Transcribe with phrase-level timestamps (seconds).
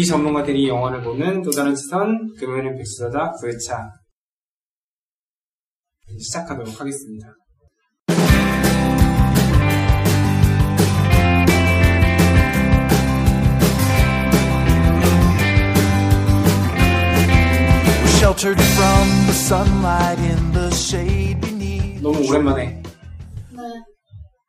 [0.00, 3.90] 비전문가들이 영화를 보는 또 다른 시선 금요일은 백수다다 9회차
[6.18, 7.34] 시작하도록 하겠습니다.
[18.16, 22.02] sheltered from the sunlight in the shade beneath.
[22.02, 22.82] 너무 오랜만에
[23.52, 23.62] 네.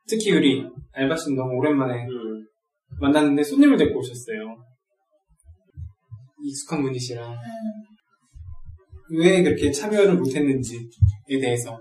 [0.07, 2.47] 특히 우리 알바씨는 너무 오랜만에 음.
[3.01, 4.70] 만났는데 손님을 데리고 오셨어요.
[6.43, 7.37] 익숙한 분이시라 네.
[9.19, 10.79] 왜 그렇게 참여를 못했는지에
[11.41, 11.77] 대해서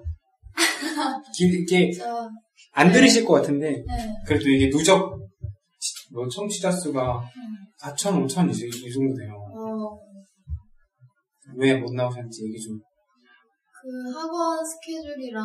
[1.37, 2.29] 기- 이게 저,
[2.73, 4.15] 안 들으실 것 같은데 네.
[4.27, 5.17] 그래도 이게 누적
[6.13, 7.57] 뭐 청취자 수가 음.
[7.83, 9.33] 4천, 5천 이, 이 정도 돼요.
[9.33, 9.99] 어,
[11.57, 12.79] 왜못 나오셨는지 얘기 좀.
[12.79, 15.43] 그 학원 스케줄이랑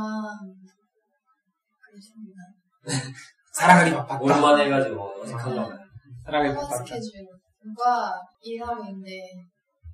[1.81, 3.07] 그렇습니다.
[3.53, 4.19] 살아가기 바빴다.
[4.21, 5.79] 오랜만에 해가지고 어색한가 봐요.
[6.25, 6.83] 살아가기 학원 바빴다.
[6.85, 7.11] 스케줄
[7.73, 9.09] 과 일하고 있는데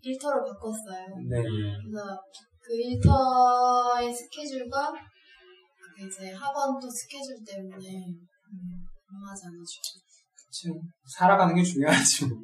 [0.01, 1.07] 일터를 바꿨어요.
[1.29, 1.41] 네.
[1.41, 2.19] 그래서
[2.59, 10.01] 그 일터의 스케줄과 그 이제 학원 또 스케줄 때문에 음, 망하지 않아주고.
[10.35, 10.69] 그치.
[11.15, 12.37] 살아가는 게 중요하지 뭐.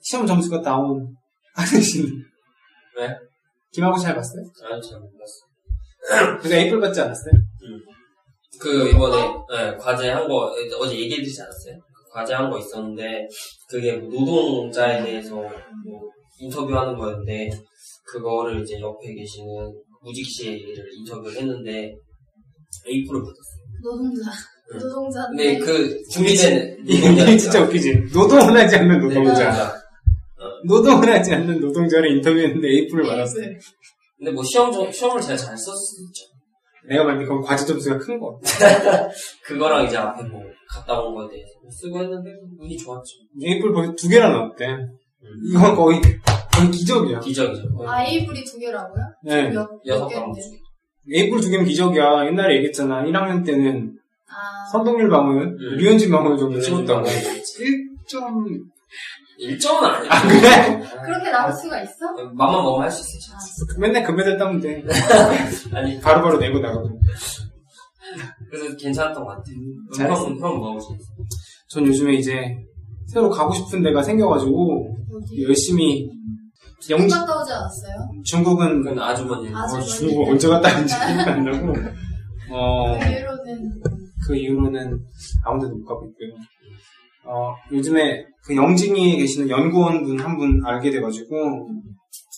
[0.00, 1.14] 시험 점수가 다운
[1.54, 2.02] 하듯이.
[2.96, 3.14] 왜?
[3.72, 4.42] 김하고 잘 봤어요?
[4.64, 6.38] 아니, 잘 몰랐어.
[6.40, 7.32] 그래서 에이플 받지 않았어요?
[8.60, 9.16] 그, 이번에,
[9.52, 11.78] 예, 과제 한 거, 어제 얘기해드리지 않았어요?
[12.08, 13.26] 그 과제 한 거 있었는데,
[13.68, 15.50] 그게 뭐 노동자에 대해서 뭐
[16.40, 17.50] 인터뷰하는 거였는데,
[18.06, 21.94] 그거를 이제 옆에 계시는 무직 씨를 인터뷰를 했는데,
[22.86, 23.58] A프를 받았어요.
[23.82, 24.30] 노동자.
[24.72, 24.78] 응.
[24.78, 25.58] 노동자인데.
[25.58, 27.94] 근데 그, 준비된 이게 진짜 웃기지.
[28.12, 29.74] 노동을 하지 않는 네, 노동자.
[30.66, 33.46] 노동을 하지 않는 노동자를 인터뷰했는데 에이플을 받았어요.
[34.18, 36.37] 근데 뭐 시험, 좀- 시험을 제가 잘 썼었죠.
[36.86, 38.38] 내가 만약 그건 과제 점수가 큰 거.
[39.44, 43.04] 그거랑 이제 앞에 뭐 갔다 온 거에 대해서 쓰고 했는데 운이 좋았죠.
[43.42, 44.66] 에이플 벌써 두 개나 나왔대.
[45.50, 47.20] 이건 거의, 거의 기적이야.
[47.20, 47.74] 기적이죠.
[47.74, 49.02] 거의 아, 에이블이 두 개라고요?
[49.24, 49.48] 네.
[49.50, 50.40] 몇, 여섯 개인데?
[51.12, 52.26] 에이플 두 개면 기적이야.
[52.26, 53.02] 옛날에 얘기했잖아.
[53.04, 55.76] 1학년 때는 아, 선동률 방울, 음.
[55.76, 56.60] 류현진 방울 정도.
[56.86, 57.04] 방울.
[57.04, 58.68] 1점.
[59.38, 60.10] 1점은 아니야.
[60.12, 60.82] 아, 그래?
[61.04, 62.12] 그렇게 나올 수가 있어?
[62.34, 63.36] 맘만 먹으면 할 수 있어요.
[63.36, 64.84] 아, 맨날 금메달 따면 돼.
[65.72, 66.98] 아니, 바로 바로 내고 나가고.
[68.50, 69.56] 그래서 괜찮았던 것 같아요.
[69.96, 70.24] 잘했어.
[70.28, 71.04] 형, 형 뭐하고 지냈어?
[71.68, 72.56] 전 요즘에 이제
[73.06, 75.44] 새로 가고 싶은 데가 생겨가지고 여기.
[75.44, 76.08] 열심히
[76.90, 77.94] 영지 갔다 오지 않았어요?
[78.24, 79.48] 중국은 그건 아주머니.
[79.54, 81.72] 아주- 어, 중국 언제 갔다 왔는지 기억이 안 나고
[82.50, 83.70] 어, 그 이후로는
[84.26, 85.00] 그 이후로는
[85.44, 86.34] 아무 데도 못 가고 있고요.
[87.28, 91.68] 어, 요즘에 그 영진이에 계시는 연구원 분 한 분 알게 돼가지고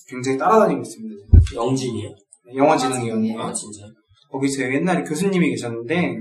[0.09, 1.17] 굉장히 따라다니고 있습니다.
[1.55, 2.11] 영진이요?
[2.56, 3.34] 영어지능위원회.
[3.37, 3.87] 아, 진짜?
[4.31, 6.17] 거기서 옛날에 교수님이 계셨는데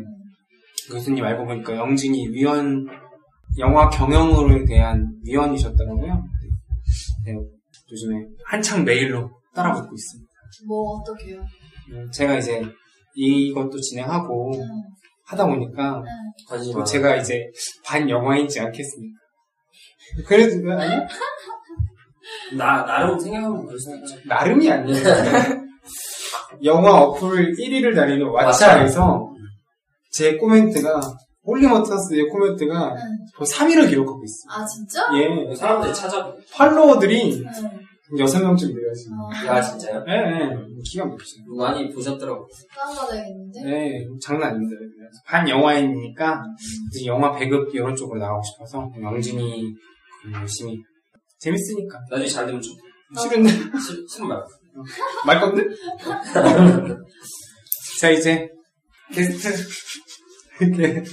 [0.92, 2.86] 교수님 알고 보니까 영진이 위원
[3.58, 6.24] 영화 경영에 대한 위원이셨더라고요.
[7.26, 7.34] 네,
[7.92, 8.16] 요즘에
[8.46, 10.30] 한창 메일로 따라붙고 있습니다.
[10.68, 11.42] 뭐 어떻게요?
[11.92, 12.62] 음, 제가 이제
[13.16, 14.62] 이것도 진행하고 응,
[15.30, 16.04] 하다 보니까
[16.48, 16.84] 관심 또.
[16.84, 17.50] 제가 이제
[17.86, 19.20] 반 영화인이지 않겠습니까?
[20.28, 20.92] 그래도 그 아니
[22.58, 24.20] 나, 나름 생각하면 그럴 수 있죠.
[24.26, 25.04] 나름이 아니에요.
[26.64, 29.30] 영화 어플 1위를 달리는 왓챠에서
[30.12, 31.00] 제 코멘트가
[31.46, 33.00] Holy Motors의 코멘트가 응.
[33.38, 34.62] 저 3위를 기록하고 있어요.
[34.62, 35.08] 아, 진짜?
[35.16, 37.44] 예, 사람들이 찾아보 팔로워들이
[38.12, 38.18] 응.
[38.18, 39.20] 6명쯤 돼요, 지금.
[39.20, 40.04] 어, 야, 진짜요?
[40.08, 40.50] 예, 예,
[40.84, 41.44] 기가 막히죠.
[41.58, 42.48] 많이 보셨더라고.
[42.76, 43.60] 다운받아야겠는데?
[43.66, 44.58] 예, 장난.
[44.58, 46.42] 그래서 반 영화인이니까
[46.92, 49.74] 이제 영화 배급 이런 쪽으로 나가고 싶어서 영진이
[50.34, 50.78] 열심히
[51.40, 52.74] 재밌으니까 나중에 잘 되면 좀.
[53.18, 54.40] 싫은데 싫, 싫은 말.
[55.26, 55.64] 말 건데?
[58.00, 58.48] 자 이제
[59.12, 59.50] 게스트
[60.62, 61.04] 이렇게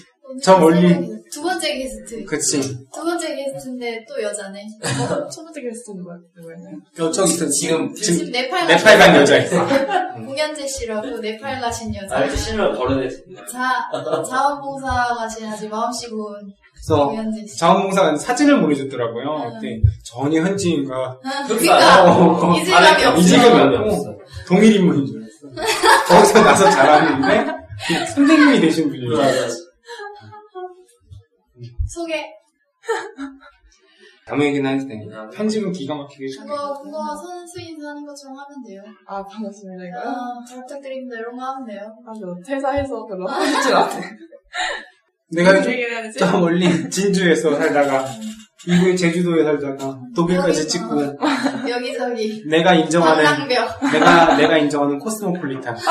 [0.42, 1.16] 저 멀리-.
[1.32, 2.24] 두 번째 게스트.
[2.24, 2.60] 그치.
[2.94, 4.64] 두 번째 게스트인데 또 여자네.
[5.30, 6.76] 첫 번째 게스트는 누가- 누구였나요?
[7.00, 7.46] 어, 저기 있어.
[7.48, 9.66] 지금 지금 지금 네팔 네팔 간 여자 있어.
[10.16, 12.34] 공연재 씨라고 네팔 가신 여자.
[12.36, 13.46] 실명 버려냈습니다.
[13.46, 13.88] 자
[14.28, 16.34] 자원봉사 가신 아주 마음씨 고운
[16.72, 17.58] 그래서 공연재 씨.
[17.58, 19.26] 자원봉사가 사진을 보내줬더라고요.
[19.26, 19.60] 음.
[19.60, 19.80] 그때
[21.24, 21.46] 아, 흑사.
[21.48, 22.04] 그러니까
[22.48, 23.20] 어, 이질감이 아니, 없어.
[23.20, 24.10] 이질감이 없어.
[24.10, 26.06] 없고 동일 인물인 줄 알았어.
[26.06, 27.52] 거기서 나서 잘하는데
[27.88, 29.10] 그 선생님이 되신 분이에요.
[31.88, 32.24] 소개.
[34.28, 34.98] 아무 얘기나 해도 돼.
[35.34, 36.48] 편집은 기가 막히게 해줄게.
[36.48, 38.82] 그거 그거 선수 인사하는 것처럼 하면 돼요.
[39.06, 40.02] 아, 반갑습니다, 이거요?
[40.02, 41.16] 아, 잘 부탁드립니다.
[41.16, 41.82] 이런 거 하면 돼요.
[42.06, 44.02] 아, 저 퇴사해서 별로 하고 싶진 않아요.
[45.30, 45.62] 내가?
[46.18, 48.04] 저 멀리 진주에서 살다가
[48.66, 50.96] 이후에 제주도에 살다가 독일까지 찍고
[51.68, 53.80] 여기저기 내가 인정하는 관광벽.
[53.92, 55.76] 내가 내가 인정하는 코스모폴리탄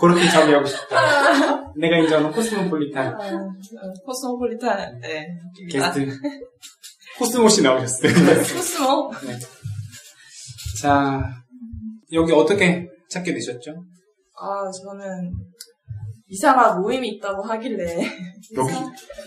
[0.00, 1.65] 그렇게 참여하고 싶다.
[1.78, 5.26] 내가 인정하는 코스모폴리탄 아, 어, 코스모폴리탄, 네.
[5.70, 6.06] 게스트
[7.18, 8.12] 코스모 씨 나오셨어요.
[8.56, 9.10] 코스모?
[10.80, 11.22] 자
[12.12, 13.72] 여기 어떻게 찾게 되셨죠?
[14.38, 15.32] 아, 저는
[16.28, 17.84] 이상한 모임이 있다고 하길래
[18.56, 18.72] 여기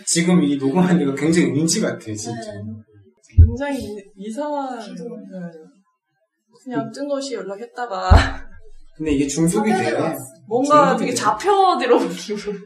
[0.05, 2.51] 지금 이 녹음한 데가 굉장히 음지 같아 진짜.
[3.35, 4.95] 굉장히 이상한 네.
[6.63, 8.48] 그냥 뜬금없이 연락했다가
[8.99, 9.77] 근데 이게 중독이 돼.
[9.77, 10.19] 사편으로 왔어.
[10.47, 11.15] 뭔가 중독이 되게 돼.
[11.15, 12.59] 잡혀 들어온 기분.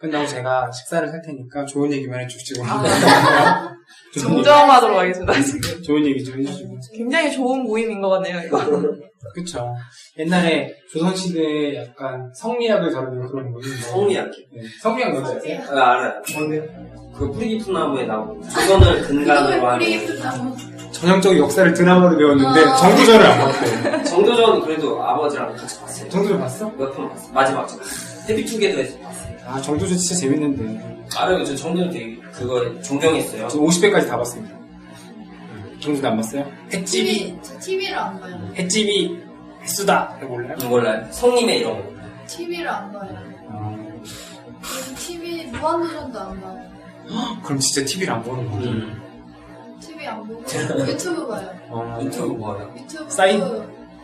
[0.00, 2.82] 끝나고 제가 식사를 살 테니까 좋은 얘기만 해주시고 아.
[4.14, 5.32] 얘기, 정정하도록 하겠습니다.
[5.42, 5.82] 지금.
[5.82, 8.58] 좋은 얘기 좀 해주시고 굉장히 좋은 모임인 것 같네요, 이거.
[9.34, 9.74] 그쵸
[10.18, 14.46] 옛날에 조선시대에 약간 성리학을 다루는 그런 모임 성리학이요.
[14.54, 14.62] 네.
[14.80, 15.62] 성리학 뭔지 아세요?
[15.70, 16.22] 아, 알아요.
[17.16, 20.56] 그 뿌리 깊은 나무에 나오고 조선을 근간으로 그걸 뿌리 하는 깊은 나무.
[21.00, 22.76] 전형적인 역사를 드라마로 배웠는데 아.
[22.76, 26.08] 정부전을 안 봤대 정도전 그래도 아버지랑 같이 봤어요.
[26.08, 26.70] 정도전 봤어?
[26.70, 27.32] 몇편 봤어.
[27.32, 27.78] 마지막 편.
[28.28, 29.36] 헤비투게더에서 봤어요.
[29.46, 31.44] 아 정도전 진짜 재밌는데 알아요.
[31.44, 33.48] 저 정도전 되게 그거 존경했어요.
[33.48, 34.56] 저 50회까지 다 봤습니다
[35.80, 36.46] 정도전 안 봤어요?
[36.84, 38.50] TV, 저 TV를 안 봐요.
[38.56, 39.18] 횟집이
[39.62, 40.56] 횟수다 해볼래요?
[40.68, 41.06] 몰라요.
[41.10, 41.92] 성님의 이런 거.
[42.26, 43.10] TV를 안 봐요.
[43.50, 43.76] 아,
[44.96, 46.60] TV 무한도전도 안 봐요.
[47.44, 49.02] 그럼 진짜 TV를 안 보는 거야 음.
[50.08, 50.42] 안 보고
[50.88, 51.50] 유튜브 봐요.
[51.68, 52.70] 어, 유튜브 뭐예요?
[52.76, 53.40] 유튜브 사인?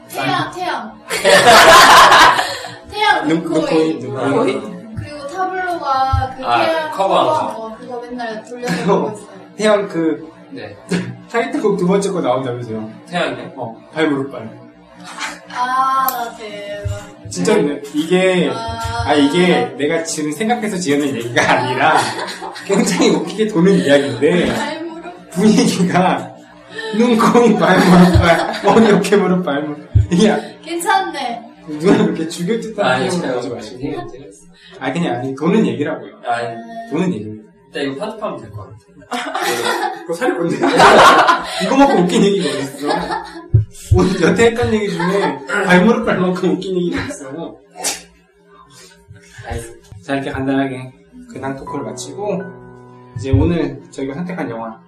[0.09, 0.93] 태양 태양
[2.91, 4.63] 태양 눈- 눈코입, 아, 눈코입.
[4.99, 7.61] 그리고 타블로가 그 아, 태양 커버한 거.
[7.71, 9.29] 거 그거 맨날 돌려보고 있어요.
[9.57, 10.77] 태양 그 네.
[11.31, 13.53] 타이틀곡 두 번째 거 나온다면서요 태양이요?
[13.57, 14.49] 어 발무릎 발
[15.55, 17.31] 아 나 대박.
[17.31, 17.55] 진짜
[17.93, 21.99] 이게 아, 아 이게 내가 지금 생각해서 지어낸 얘기가 아니라
[22.65, 24.82] 굉장히 웃기게 도는 이야기인데 발무릎
[25.33, 26.35] 분위기가
[26.97, 31.43] 눈코입 발무릎 발 어깨 무릎 발무릎 이게 괜찮네.
[31.81, 33.81] 누가 그렇게 죽여뜯다 아니, 표현을 하지 마시고.
[34.81, 36.17] 아 그냥 아니 도는 얘기라고요.
[36.27, 36.57] 아니,
[36.91, 37.53] 도는 얘기입니다.
[37.75, 40.03] 일단 이거 편집하면 될 것 같아요.
[40.03, 40.57] 그거 살이 건데?
[41.65, 42.89] 이거 먹고 웃긴 얘기가 어딨어?
[43.97, 47.57] 오늘 여태 했던 얘기 중에 발무릎 발만큼 웃긴 얘기가 있어.
[49.47, 49.89] 알겠습니다.
[50.03, 50.93] 자 이렇게 간단하게
[51.33, 52.43] 근황 토크를 마치고
[53.17, 54.81] 이제 오늘 저희가 선택한 영화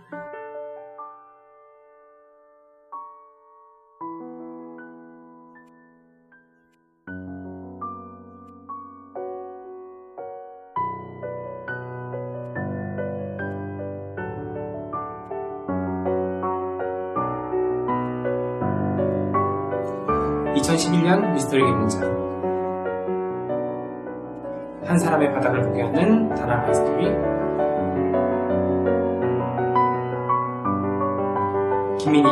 [21.04, 22.02] (2011년) 미스터리 개봉작
[24.84, 27.04] 한 사람의 바닥을 보게 하는 단 하나의 스토리
[31.98, 32.28] 김민희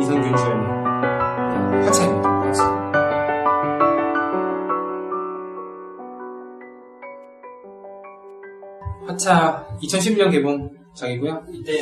[0.00, 0.82] 이성균 주연의
[1.84, 2.30] 화차입니다.
[2.42, 2.82] 화차.
[9.06, 11.44] 화차 2011년 개봉작이고요.
[11.52, 11.72] 이때,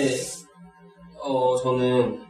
[1.22, 2.20] 어, 저는,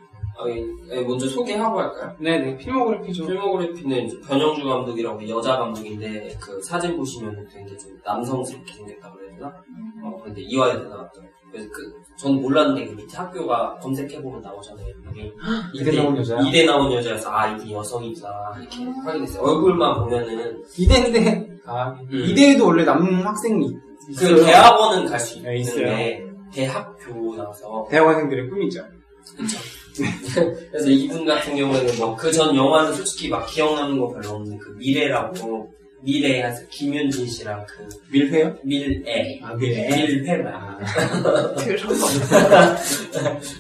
[1.00, 2.14] 어, 이- 먼저 소개하고 할까요?
[2.19, 8.73] 네네 필모그래피 좀 필모그래피는 이제 변영주 감독이라고 여자 감독인데 그 사진 보시면 되게 좀 남성스럽게
[8.73, 9.54] 생겼다고 그래야 되나?
[10.02, 11.30] 어 근데 이화여대 나왔더라고요.
[11.52, 14.87] 그래서 그 전 몰랐는데 그 밑에 학교가 검색해보면 나오잖아요.
[15.73, 16.40] 이게 이대 나온 여자야?
[16.42, 19.42] 이대 나온 여자여서 아 이게 여성이구나 이렇게 확인했어요.
[19.42, 22.09] 얼굴만 보면은 이대인데 아 음.
[22.12, 24.45] 이대에도 원래 남 학생이 그 있어요.
[24.45, 28.85] 대학원은 갈수 네, 있는데 대학교 나와서 대학원생들의 꿈이죠
[29.38, 29.42] 그
[30.73, 34.71] 래서 이분 같은 경우에는 뭐 그 전 영화는 솔직히 막 기억나는 거 별로 없는데 그
[34.78, 38.57] 미래라고 미래에 한 김윤진 씨랑 그 밀회요?
[38.64, 40.78] 밀애 아 밀회 밀회라
[41.59, 42.76] 들어봐.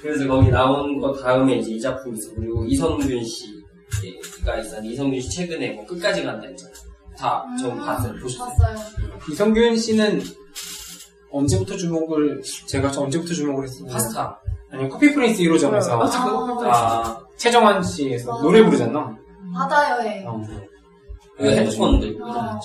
[0.02, 5.30] 그래서 거기 나온 거 다음에 이제 이 작품이 있어 그리고 이성균 씨가 있었는데 이성균 씨
[5.30, 6.72] 최근에 뭐 끝까지 간다 했잖아
[7.18, 8.14] 다좀 음, 봤어요.
[8.20, 8.48] 보셨어요?
[8.48, 9.18] 봤어요.
[9.30, 10.22] 이성균 씨는
[11.30, 13.92] 언제부터 주목을 제가 저 언제부터 주목을 했었나요?
[13.92, 14.40] 파스타.
[14.72, 18.42] 아니 커피 프린스 1호점에서 아, 아, 최정환 씨에서 아.
[18.42, 19.16] 노래 부르잖아.
[19.54, 20.26] 바다 여행.
[20.28, 20.40] 어.
[21.36, 22.58] 그 핸드폰 들고 아,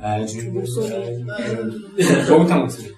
[0.00, 0.88] 아주 목소리.
[0.88, 2.30] 네.
[2.30, 2.92] 목욕탕 목소리.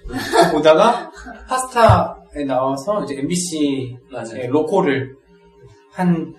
[0.52, 1.10] 보다가
[1.48, 4.50] 파스타에 나와서 이제 MBC 맞아요.
[4.50, 5.14] 로코를
[5.92, 6.34] 한,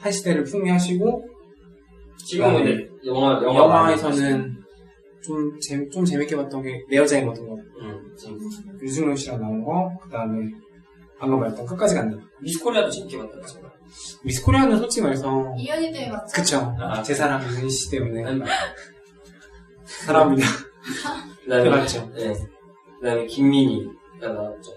[0.00, 1.24] 한 시대를 풍미하시고
[2.26, 4.56] 지금은 이제 영화, 영화 영화 에서는
[5.22, 7.56] 좀, 재, 좀 재밌게 봤던 게 내 여자인 어떤 거.
[7.82, 8.38] 응, 지금.
[8.82, 10.50] 유승용 씨랑 나온 거, 그 다음에
[11.24, 12.18] 방금 말했던 끝까지 간다.
[12.40, 13.72] 미스코리아도 재밌게 봤다고 제가.
[14.22, 16.32] 미스 코리아는 솔직히 말해서 이현이 때문에 봤죠?
[16.34, 16.76] 그쵸.
[16.78, 17.02] 아.
[17.02, 18.42] 제 사랑 유승희 씨 때문에 아니,
[19.84, 20.46] 사랑합니다.
[21.44, 22.10] 그 다음에, 맞죠.
[22.14, 22.34] 네.
[23.00, 24.72] 그 다음에 김민희가 나왔죠.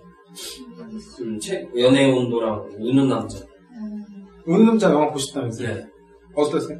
[1.22, 3.40] 음, 최, 연애 온도랑 우는 남자.
[3.72, 4.06] 음,
[4.46, 5.68] 우는 남자 영화 보셨다면서요?
[5.76, 5.86] 네.
[6.34, 6.78] 어떠세요?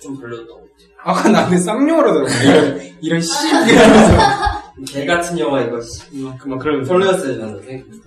[0.00, 0.88] 좀 별로였던 것 같아요.
[1.04, 2.28] 아까 나한테 쌍욕을 하더라고.
[2.44, 3.48] 이런, 이런 씨.
[3.48, 4.62] 이러면서.
[4.88, 6.02] 개 같은 영화 이거, 씨.
[6.14, 6.86] 음, 그만, 그러면.
[6.86, 7.62] 별로였어요, 저는.
[7.68, 8.02] 음,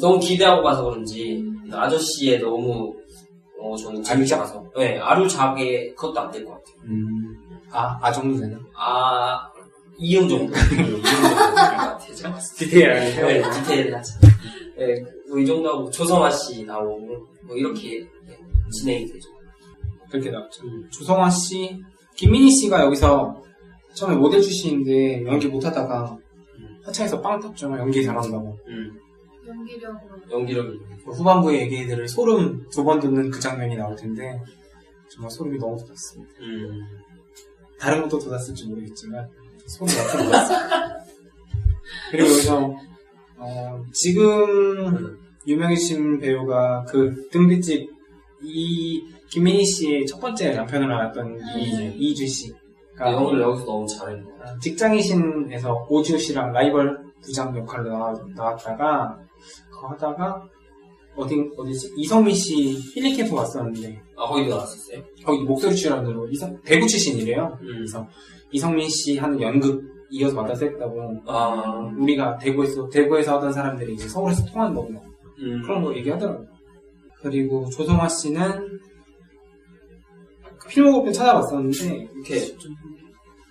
[0.00, 2.94] 너무 기대하고 봐서 그런지, 아저씨에 너무,
[3.60, 4.36] 어, 저는 재밌게?
[4.36, 4.64] 봐서.
[4.76, 6.76] 네, 아류작에 그것도 안 될 것 같아요.
[6.84, 7.36] 음,
[7.70, 8.58] 아, 아 정도잖아.
[8.76, 9.50] 아,
[9.98, 10.52] 이응 정도.
[10.72, 12.38] 이응 정도 될것 같아요, 제가.
[12.58, 13.22] 디테일하게.
[13.22, 14.18] 네, 디테일하죠.
[14.78, 17.06] 네, 뭐이 정도 하고 조성아 씨 나오고,
[17.46, 18.36] 뭐 이렇게 네,
[18.78, 19.28] 진행이 되죠.
[20.10, 20.62] 그렇게 나왔죠.
[20.90, 21.80] 조성아 씨,
[22.16, 23.42] 김민희 씨가 여기서
[23.94, 26.16] 처음에 모델 출신인데 연기 못하다가
[26.84, 27.70] 하차에서 빵 탔죠.
[27.78, 28.56] 연기 잘한다고.
[28.68, 28.98] 음,
[29.46, 30.20] 연기력으로.
[30.30, 30.78] 연기력이.
[31.04, 34.40] 후반부의 얘기들을 소름 두번 듣는 그 장면이 나올 텐데
[35.08, 36.32] 정말 소름이 너무 돋았습니다.
[36.40, 36.82] 음,
[37.78, 39.28] 다른 것도 돋았을지 모르겠지만
[39.66, 40.58] 소름이 엄청 돋았어요.
[42.10, 42.74] 그리고 여기서
[43.38, 47.90] 어, 지금 유명해진 배우가 그 등비집
[48.42, 53.86] 이 김민희 씨의 첫 번째 남편으로 나왔던 이, 이주 씨 가 영어를 여기서 너무.
[54.40, 59.18] 어, 직장이신에서 오지우 씨랑 라이벌 부장 역할로 나왔다가
[59.70, 60.48] 하다가
[61.16, 65.02] 어디 어디지 이성민 씨 힐리 캠프 왔었는데 아, 거기도 나왔었어요?
[65.24, 67.58] 거기 목소리 출연으로 이성 대구 출신이래요.
[67.62, 67.66] 음.
[67.66, 68.06] 그래서
[68.52, 74.44] 이성민 씨 하는 연극 이어서 맡아서 했다고 아, 우리가 대구에서 대구에서 하던 사람들이 이제 서울에서
[74.46, 75.02] 통한다고 막
[75.38, 75.62] 음.
[75.62, 76.46] 그런 거 얘기하더라고요.
[77.20, 78.78] 그리고 조성아 씨는
[80.58, 82.56] 그 필모그래피 찾아봤었는데 이렇게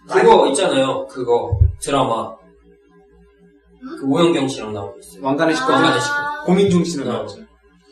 [0.08, 1.08] 그거 있잖아요.
[1.08, 2.36] 그거 드라마
[3.98, 5.24] 그 오영경 씨랑 나오고 있어요.
[5.24, 6.02] 왕관의 식구 왕관의 아.
[6.02, 6.46] 식구.
[6.46, 7.14] 고민중 씨로 어.
[7.14, 7.40] 나왔죠.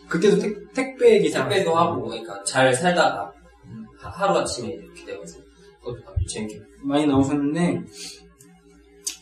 [0.07, 3.31] 그때도 택, 택배 기사 택배도 하고 그러니까 잘 살다가
[3.97, 5.43] 하루 아침에 이렇게 돼가지고
[5.83, 6.61] 그것도 재밌게.
[6.83, 7.81] 많이 나오셨는데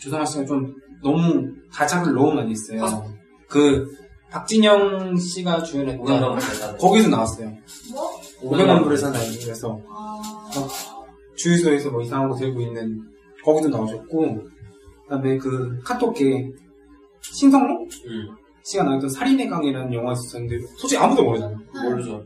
[0.01, 2.83] 조성아 씨가 좀 너무 가작을 너무 많이 했어요.
[2.85, 3.03] 아.
[3.47, 3.88] 그
[4.31, 6.77] 박진영 씨가 주연했던 살다.
[6.77, 7.51] 거기서 나왔어요.
[7.91, 8.21] 뭐?
[8.41, 10.21] 500만 불의 사나이 그래서 아,
[11.35, 13.01] 주유소에서 뭐 이상한 거 들고 있는
[13.43, 14.47] 거기도 나오셨고
[15.03, 16.51] 그다음에 그 카톡계
[17.21, 17.89] 신성록?
[18.07, 21.57] 음, 씨가 나왔던 살인의 강이라는 영화 있었는데 솔직히 아무도 모르잖아.
[21.83, 22.23] 모르죠.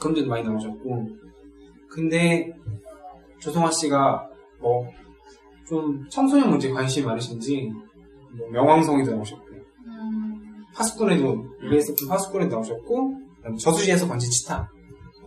[0.00, 1.08] 그런 데도 많이 나오셨고.
[1.88, 2.52] 근데
[3.40, 4.28] 조성아 씨가
[4.60, 5.02] 뭐
[5.72, 7.72] 좀 청소년 문제에 관심이 많으신지
[8.36, 9.46] 뭐 명왕성에도 나오셨고
[9.86, 13.14] 음, 파수꾼에도 우리에서 파수꾼에도 나오셨고
[13.58, 14.70] 저수지에서 번지 치타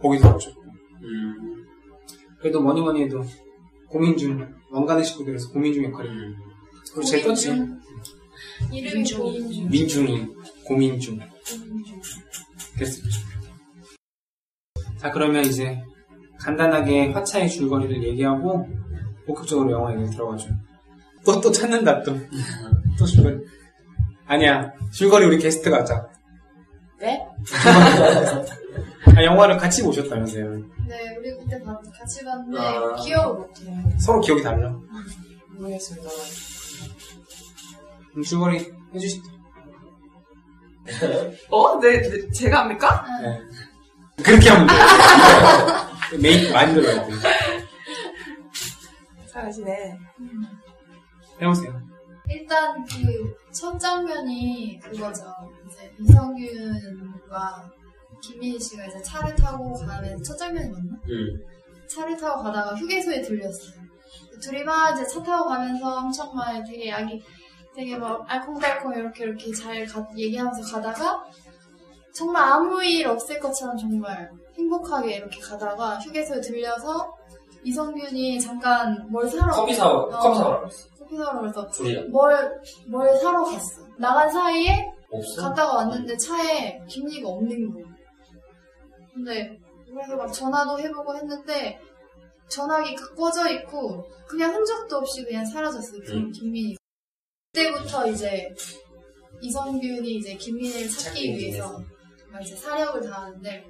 [0.02, 0.62] 거기도 나오셨고.
[0.62, 1.66] 음,
[2.40, 3.24] 그래도 뭐니 뭐니 해도
[3.90, 6.36] 고민중 왕관의 식구들에서 고민중 역할이 음.
[6.94, 7.50] 그리고 제일 떴지.
[8.72, 9.70] 이름이 고민중.
[9.70, 10.28] 민중이
[10.66, 12.02] 고민중 고민중.
[12.78, 13.10] 됐었죠
[15.00, 15.82] 자 그러면 이제
[16.40, 18.68] 간단하게 화차의 줄거리를 얘기하고
[19.26, 20.50] 본격적으로 영화 얘기 들어가죠
[21.26, 22.14] 또 또 찾는다 또
[22.98, 23.38] 또 줄거리
[24.28, 26.08] 아니야 줄거리 우리 게스트가 하자
[27.00, 27.20] 네?
[29.16, 30.50] 아, 영화를 같이 보셨다면서요
[30.88, 32.96] 네, 우리 그때 봐- 같이 봤는데 아.
[32.96, 33.76] 기억을 못해요.
[34.00, 34.76] 서로 기억이 달라
[35.58, 36.08] 모르겠습니다.
[38.24, 39.24] 줄거리 해주시죠
[41.50, 41.80] 어?
[41.80, 43.06] 네, 네, 제가 합니까?
[43.22, 44.24] 네.
[44.24, 44.78] 그렇게 하면 돼요
[46.22, 47.14] 메이크 많이 들어야 돼
[49.32, 49.98] 잘하시네.
[51.42, 51.82] 해보세요
[52.30, 55.24] 일단 그 첫 장면이 그거죠.
[55.66, 57.72] 이제 이성균과
[58.22, 60.94] 김민희 씨가 이제 차를 타고 가는 첫 장면이 맞나?
[61.10, 61.40] 음.
[61.88, 63.82] 차를 타고 가다가 휴게소에 들렸어요.
[64.42, 67.24] 둘이 막 이제 차 타고 가면서 엄청 막 되게 약이
[67.76, 71.26] 되게 막 알콩달콩 이렇게 이렇게 잘 가- 얘기하면서 가다가
[72.14, 77.14] 정말 아무 일 없을 것처럼 정말 행복하게 이렇게 가다가 휴게소에 들려서
[77.64, 80.10] 이성균이 잠깐 뭘 사러 커피 사러, 어.
[80.10, 80.88] 커피 사러 갔어.
[81.00, 82.10] 커피 사러 그래서 둘이랑.
[82.12, 83.82] 뭘, 뭘 사러 갔어.
[83.98, 85.42] 나간 사이에 없어?
[85.50, 87.84] 갔다가 왔는데 차에 김리가 없는 거야.
[89.14, 89.60] 근데
[89.92, 91.80] 그래서 막 전화도 해보고 했는데
[92.48, 96.02] 전화기 꺼져 있고 그냥 흔적도 없이 그냥 사라졌어요.
[96.04, 96.32] 김- 음.
[96.32, 96.78] 김민희.
[97.56, 98.54] 그때부터 이제
[99.42, 101.82] 이성균이 이제 김민희를 찾기 위해서
[102.30, 103.66] 막 이제 사력을 다하는데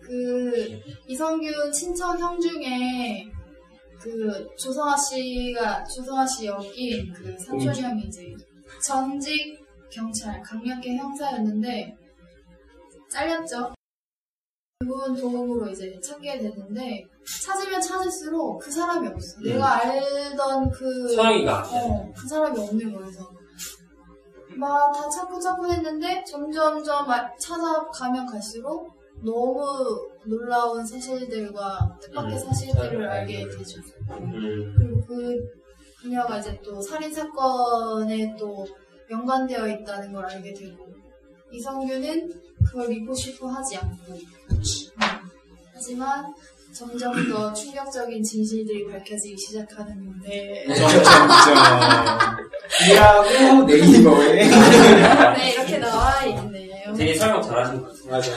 [0.00, 3.30] 그 이성균 친척 형 중에
[4.00, 8.34] 그 조성아 씨가 조성아 씨 역인 그 삼촌이 형이 이제
[8.84, 9.60] 전직
[9.90, 11.96] 경찰 강력계 형사였는데
[13.08, 13.79] 잘렸죠.
[14.80, 17.04] 그분 도움으로 이제 찾게 되는데
[17.44, 19.38] 찾으면 찾을수록 그 사람이 없어.
[19.40, 19.44] 음.
[19.44, 23.30] 내가 알던 그 서영이가 어, 그 사람이 없는 거여서
[24.56, 28.90] 막다 찾고 찾고 했는데 점점점 아- 찾아가면 갈수록
[29.22, 33.80] 너무 놀라운 사실들과 뜻밖의 음, 사실들을 알게 되죠.
[34.18, 35.36] 음, 그리고 그
[36.00, 38.66] 그녀가 이제 또 살인 사건에 또
[39.10, 40.86] 연관되어 있다는 걸 알게 되고
[41.52, 44.62] 이성규는 그걸 믿고 싶어 하지 않고 음.
[45.74, 46.32] 하지만
[46.72, 51.10] 점점 더 충격적인 진실들이 밝혀지기 시작하는데 점점점.
[52.90, 54.34] 일하고 네이버에.
[55.36, 56.92] 네 이렇게 나와 있네요.
[56.94, 58.10] 되게 설명 잘하신 것 같아요.
[58.10, 58.32] 맞아.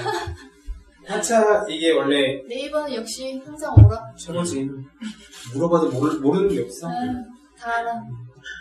[1.06, 4.00] 하차, 이게 원래 네이버는 역시 항상 오라.
[4.18, 4.70] 최고지.
[5.54, 6.88] 물어봐도 모르, 모르는 게 없어.
[6.88, 7.26] 음,
[7.60, 8.02] 다 알아.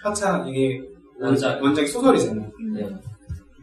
[0.05, 0.83] 하차, 이게
[1.21, 1.63] 원작.
[1.63, 2.43] 원작이 소설이잖아.
[2.43, 2.73] 음.
[2.75, 2.89] 네.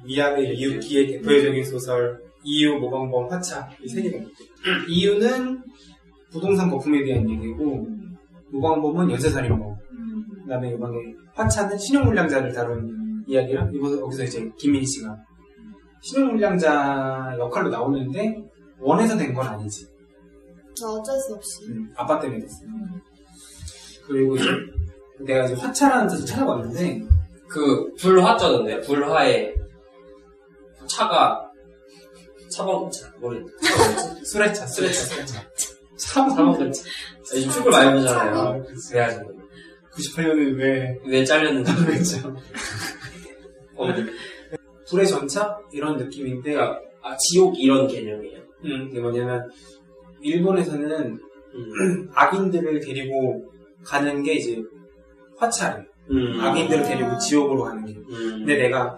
[0.06, 4.32] 미학의 이유, 기의 대표적인 소설, 이유, 모방범, 화차, 이 세 개가 있대.
[4.88, 5.62] 이유는
[6.32, 7.88] 부동산 거품에 대한 얘기고,
[8.52, 10.26] 모방범은 연쇄살인범, 음.
[10.44, 10.96] 그 다음에 이번에
[11.34, 15.16] 화차는 신용불량자를 다룬 이야기라, 이거, 여기서 이제 김민희 씨가
[16.02, 18.38] 신용불량자 역할로 나오는데,
[18.80, 19.86] 원해서 된 건 아니지.
[20.76, 21.66] 저 어쩔 수 없이.
[21.68, 22.64] 음, 아빠 때문에 됐어.
[22.66, 23.02] 음.
[24.08, 24.46] 그리고 이제
[25.20, 27.04] 내가 이제 화차라는 뜻을 찾아봤는데,
[27.50, 29.54] 그 불화자던데 불화에
[30.90, 31.50] 차가
[32.50, 33.46] 차범차 뭐지?
[34.26, 35.44] 수레차, 수레차, 수레차.
[35.98, 36.84] 참, 차범차.
[37.24, 38.36] 축구를 많이 보잖아요.
[38.36, 39.40] 아, 그래가지고
[39.94, 42.36] 98년에 왜, 왜 잘렸는지 그렇죠.
[43.76, 43.88] 어,
[44.90, 45.58] 불의 전차?
[45.72, 48.40] 이런 느낌인데, 그러니까 아, 지옥 이런 개념이에요.
[48.66, 49.50] 음, 그게 뭐냐면,
[50.22, 51.20] 일본에서는
[51.56, 52.10] 음.
[52.14, 53.52] 악인들을 데리고
[53.84, 54.62] 가는 게 이제
[55.38, 55.84] 화차래.
[56.12, 56.40] 음.
[56.42, 57.94] 악인들을 데리고 지옥으로 가는 게.
[57.94, 58.40] 음.
[58.40, 58.98] 근데 내가, 어,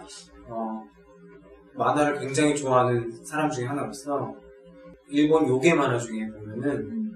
[1.81, 4.33] 만화를 굉장히 좋아하는 사람 중에 하나로서,
[5.09, 7.11] 일본 요괴 만화 중에 보면은,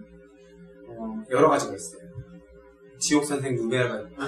[0.89, 2.01] 어, 여러 가지가 있어요.
[2.97, 4.23] 지옥 선생 누베라가 있고,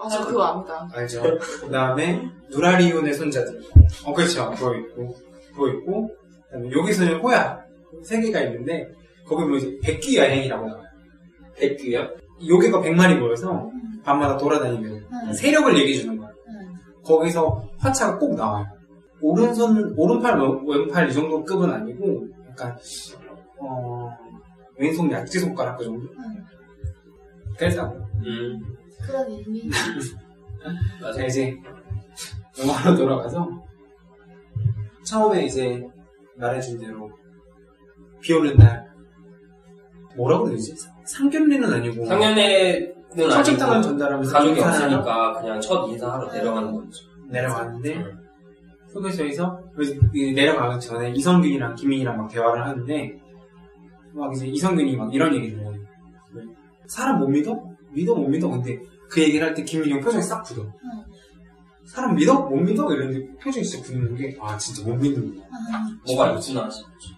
[0.00, 0.88] 아, 저 그거 압니다.
[0.92, 1.22] 알죠?
[1.60, 3.60] 그 다음에, 누라리온의 손자들.
[4.04, 4.50] 어, 그렇죠.
[4.52, 5.16] 그거 있고,
[5.52, 7.58] 그거 있고, 그 다음에 요괴 소년 호야.
[8.02, 8.92] 세 개가 있는데,
[9.26, 10.84] 거기 보면 이제 백귀 여행이라고 나와요.
[11.56, 12.08] 백규요?
[12.46, 13.70] 요괴가 백 마리 모여서
[14.04, 15.32] 밤마다 돌아다니면 음.
[15.32, 16.28] 세력을 얘기해 주는 거야.
[16.28, 16.74] 음.
[17.04, 18.66] 거기서 화차가 꼭 나와요.
[19.24, 22.76] 오른손, 오른팔, 왼- 왼팔 이 정도 급은 아니고, 약간,
[23.58, 24.10] 어,
[24.76, 26.06] 왼손 약지 손가락 그 정도?
[26.12, 26.44] 음.
[27.56, 27.86] 그래서,
[28.22, 28.60] 음.
[29.00, 29.62] 그런 의미.
[31.00, 31.18] 맞아.
[31.18, 31.56] 자, 이제,
[32.60, 33.48] 영화로 돌아가서,
[35.04, 35.82] 처음에 이제,
[36.36, 37.10] 말해준 대로,
[38.20, 38.86] 비 오는 날,
[40.16, 40.74] 뭐라고 그러지?
[41.06, 42.04] 상견례는 아니고,
[43.30, 47.06] 처집당을 아니고 전달하면서 가족이 없으니까 그냥 첫 인사하러 내려가는 거죠.
[47.28, 48.23] 내려가는데, 음.
[48.94, 49.60] 휴게소에서
[50.14, 53.20] 이 내려가기 전에 이성균이랑 김민이랑 막 대화를 하는데
[54.12, 55.74] 막 이제 이성균이 막 이런 얘기를 해요.
[56.86, 57.60] 사람 못 믿어?
[57.92, 58.48] 믿어 못 믿어?
[58.48, 58.78] 근데
[59.10, 60.64] 그 얘기를 할 때 김민이 형 표정이 싹 굳어.
[61.86, 62.40] 사람 믿어?
[62.48, 62.92] 못 믿어?
[62.92, 65.44] 이러는데 표정이 진짜 굳는 게 아 진짜 못 믿는구나.
[65.44, 67.14] 아, 뭐가 있구나 싶죠.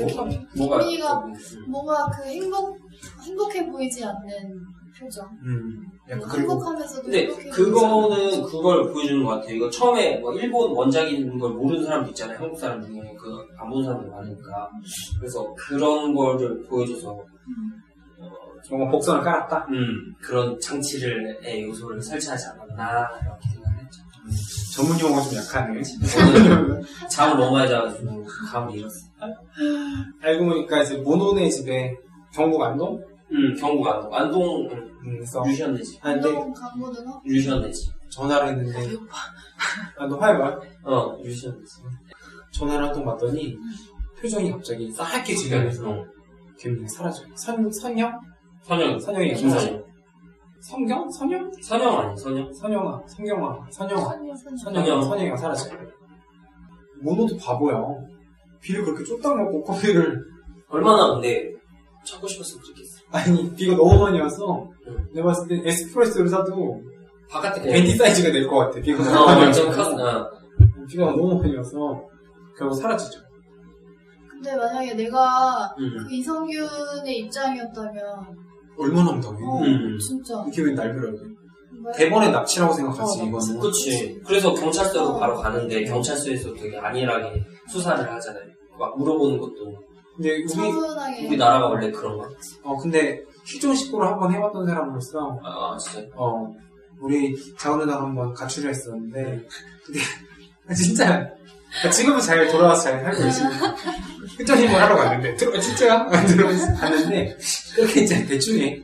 [0.00, 0.30] 뭐가?
[0.56, 2.78] 뭐가 김민희가 있- 뭔가 그 행복,
[3.22, 4.60] 행복해 보이지 않는
[4.98, 5.26] 표정.
[5.44, 5.82] 음.
[6.08, 9.54] 약간 그리고 행복하면서도 근데 행복해 그거는 그걸 보여주는 것 같아요.
[9.56, 12.38] 이거 처음에 뭐 일본 원작인 걸 모르는 사람도 있잖아요.
[12.38, 14.70] 한국 사람 중에 그안본 사람도 많으니까.
[15.18, 17.72] 그래서 그런 거를 보여줘서 음.
[18.18, 18.28] 어,
[18.70, 19.66] 뭔가 복선을 깔았다.
[19.70, 24.00] 음, 그런 장치를의 요소를 설치하지 않았나 이렇게 생각했죠.
[24.74, 25.80] 전문 용어가 좀 약하네.
[27.10, 29.10] 잠을 너무 많이 자가지고 감을 잃었어요.
[30.22, 31.94] 알고 보니까 이제 모노네 집에
[32.32, 33.02] 경북 안동?
[33.32, 34.14] 음, 경북 안동.
[34.14, 35.98] 안동 음, 음, 서 유시현 내지.
[36.00, 37.22] 하는데 운동 강고등어?
[37.24, 37.90] 유시현 내지.
[38.10, 38.96] 전화를 했는데
[39.96, 41.74] 안동 화해말 어, 유시현 내지.
[42.52, 43.56] 전화를 한 통 받더니
[44.20, 46.04] 표정이 갑자기 싸하게 지면서 어,
[46.58, 47.28] 김민이 사라져요.
[47.36, 48.20] 선, 선영?
[48.62, 48.98] 선영.
[48.98, 49.84] 선영이 김선영.
[50.60, 51.10] 성경?
[51.10, 51.50] 선영?
[51.62, 52.52] 선영 아니 선영?
[52.52, 54.04] 선영아, 성경아, 선영아.
[54.62, 55.78] 선영아, 선영이가 사라져요.
[57.02, 57.82] 모노도 바보야.
[58.60, 60.22] 비를 그렇게 쫄딱 먹고 커피를
[60.68, 61.50] 얼마나 근데
[62.04, 62.89] 찾고 싶었으면 좋겠어.
[63.12, 64.96] 아니 비가 너무 많이 와서 응.
[65.12, 66.80] 내가 봤을 때 에스프레소를 사도
[67.28, 68.80] 바깥에 벤티 사이즈가 될 것 같아.
[68.80, 70.30] 비가 너무 어, 많이 완전 와서.
[70.88, 72.02] 비가 너무 많이 와서
[72.58, 73.20] 결국 사라지죠.
[74.28, 75.96] 근데 만약에 내가 음.
[75.98, 78.02] 그 이성균의 입장이었다면
[78.78, 79.38] 얼마나 황당해.
[79.44, 79.98] 어 음.
[79.98, 81.18] 진짜 이게 왜 날벼락이?
[81.84, 81.92] 왜?
[81.96, 83.60] 대번에 납치라고 생각하지 어, 이거는.
[83.60, 84.20] 그치.
[84.26, 85.18] 그래서 경찰서로 어.
[85.18, 88.44] 바로 가는데 경찰서에서 되게 안일하게 수사를 하잖아요.
[88.78, 89.76] 막 물어보는 것도
[90.20, 92.28] 근데 우리 우리나라가 원래 그런 거.
[92.62, 96.06] 어 근데 희종 식구를 한번 해봤던 사람으로서 아 진짜.
[96.14, 96.54] 어
[97.00, 99.42] 우리 자원 누나가 한번 가출을 했었는데
[99.86, 100.00] 근데
[100.76, 101.26] 진짜
[101.90, 103.48] 지금은 잘 돌아와서 잘 살고 계시고
[104.38, 107.36] 흑전힘을 하러 갔는데 들어 진짜 들어와서 갔는데
[107.74, 108.78] 그렇게 이제 대충 해.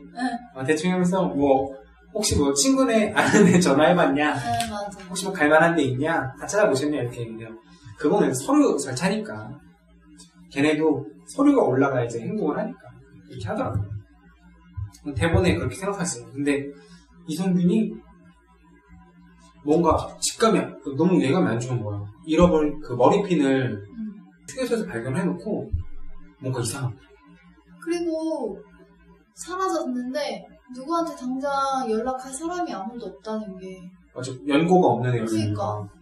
[0.55, 1.71] 어, 대충 하면서 뭐
[2.15, 4.35] 혹시 뭐 친구네 아는 애 전화해봤냐?
[4.35, 4.89] 네 맞아.
[5.11, 6.33] 혹시 뭐 갈만한 데 있냐?
[6.41, 6.99] 다 찾아보셨냐?
[7.03, 7.51] 이렇게 얘기해요
[7.99, 9.51] 그거는 서류 절차니까.
[10.51, 12.81] 걔네도 서류가 올라가야 이제 행동을 하니까.
[13.29, 13.85] 이렇게 하더라고요.
[15.17, 16.67] 대본에 그렇게 생각하지 근데
[17.29, 17.93] 이성균이
[19.65, 24.15] 뭔가 직감이 안- 너무 예감이 안 좋은 거야 잃어버린 그 머리핀을 음.
[24.49, 25.71] 휴게소에서 발견해놓고
[26.41, 26.97] 뭔가 이상한.
[27.83, 28.61] 그리고
[29.35, 31.51] 사라졌는데 누구한테 당장
[31.91, 33.91] 연락할 사람이 아무도 없다는 게.
[34.15, 34.33] 맞아.
[34.47, 35.95] 연고가 없는 애였으니까 그러니까.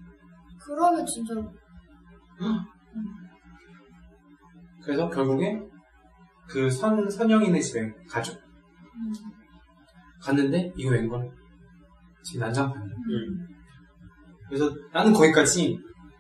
[0.64, 1.34] 그러면 진짜
[4.84, 5.58] 그래서 결국에
[6.48, 8.32] 그 선, 선영이네 집에 가죠.
[8.34, 9.12] 음,
[10.20, 11.30] 갔는데 이거 웬걸
[12.22, 13.48] 지금 난장판이야 음.
[14.48, 15.78] 그래서 나는 거기까지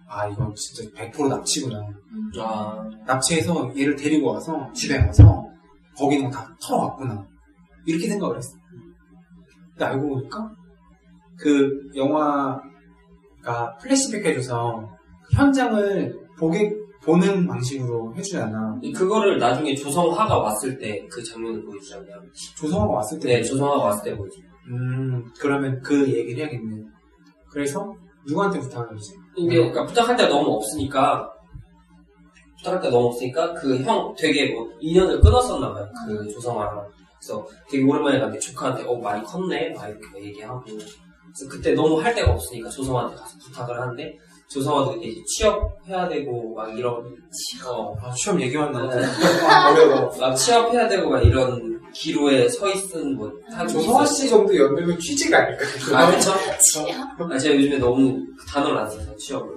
[0.08, 1.78] 아 이건 진짜 100% 납치구나.
[1.78, 2.30] 음.
[2.40, 2.88] 아.
[3.06, 5.44] 납치해서 얘를 데리고 와서 집에 가서
[5.96, 7.26] 거기 있는 거 다 털어왔구나.
[7.86, 8.56] 이렇게 생각을 했어.
[9.70, 10.50] 근데 알고 보니까
[11.38, 14.88] 그 영화가 플래시백 해줘서
[15.32, 16.72] 현장을 보게
[17.04, 22.22] 보는 방식으로 해주잖아 그거를 나중에 조성화가 왔을 때 그 장면을 보여주잖아요.
[22.56, 24.36] 조성화가 왔을 때 네, 조성화가 왔을 때 보여줘.
[24.68, 26.82] 음 그러면 그 얘기를 해야겠네
[27.50, 27.94] 그래서
[28.26, 29.12] 누구한테 부탁을 하지?
[29.36, 31.30] 이게 그러니까 부탁할 때 너무 없으니까
[32.58, 35.86] 부탁할 때 너무 없으니까 그 형 되게 뭐 인연을 끊었었나 봐요.
[36.06, 36.88] 그 조성아랑.
[37.20, 42.14] 그래서 되게 오랜만에 갔는데 조카한테 어 많이 컸네 막 이렇게 얘기하고 그래서 그때 너무 할
[42.14, 44.18] 데가 없으니까 조성아한테 가서 부탁을 하는데
[44.54, 47.04] 조성아도 이제 취업해야 되고 막 이런
[47.66, 53.32] 어, 아 시험 얘기만 나오고 어려워 막 취업해야 되고 막 이런 기로에 서 있은 뭐
[53.68, 54.06] 조성아.
[54.06, 55.64] 씨 정도 연배면 취직 아닐까?
[55.92, 56.32] 아 그쵸?
[56.60, 57.16] 치야.
[57.18, 59.56] 아, 제가 요즘에 너무 그 단어를 안 써서 취업을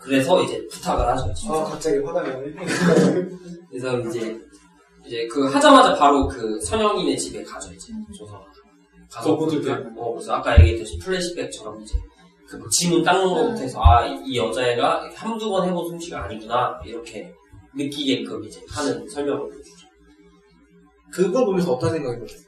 [0.00, 1.32] 그래서 이제 부탁을 하죠.
[1.52, 2.54] 아 갑자기 화가 나네
[3.70, 4.40] 그래서 이제
[5.06, 8.42] 이제 그 하자마자 바로 그 선영이네 집에 가죠 이제 조서
[9.10, 9.72] 가서 때?
[9.96, 11.94] 어 그래서 아까 얘기했듯이 플래시백처럼 이제
[12.58, 17.32] 그뭐 지문 닦는 것부터 해서 아이 이 여자애가 한두 번 해본 솜씨가 아니구나 이렇게
[17.74, 19.88] 느끼게끔 이제 하는 설명을 해주죠.
[21.12, 22.36] 그걸 보면서 어떤 생각이 들었어?
[22.36, 22.43] 지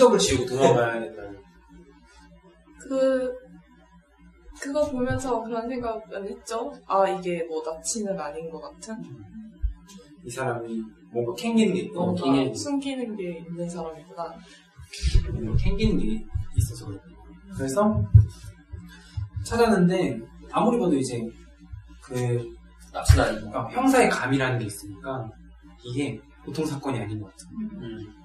[0.00, 1.38] 흔적을 지우고 도망가야 된다는
[2.78, 3.32] 그,
[4.58, 6.72] 그거 보면서 그런 생각은 했죠.
[6.86, 8.96] 아, 이게 뭐 납치는 아닌 것 같은?
[10.24, 10.82] 이 사람이
[11.12, 14.34] 뭔가 캥기는 게 있고 뭔가 캥기는 숨기는 게 있는 사람이구나.
[15.32, 16.24] 뭔가 캥기는 게
[16.56, 16.98] 있어서 그래
[17.56, 18.02] 그래서
[19.44, 21.22] 찾았는데 아무리 봐도 이제
[22.02, 22.44] 그
[22.92, 23.56] 납치는 아니고.
[23.56, 25.30] 어, 형사의 감이라는 게 있으니까
[25.84, 28.19] 이게 보통 사건이 아닌 것 같아 음.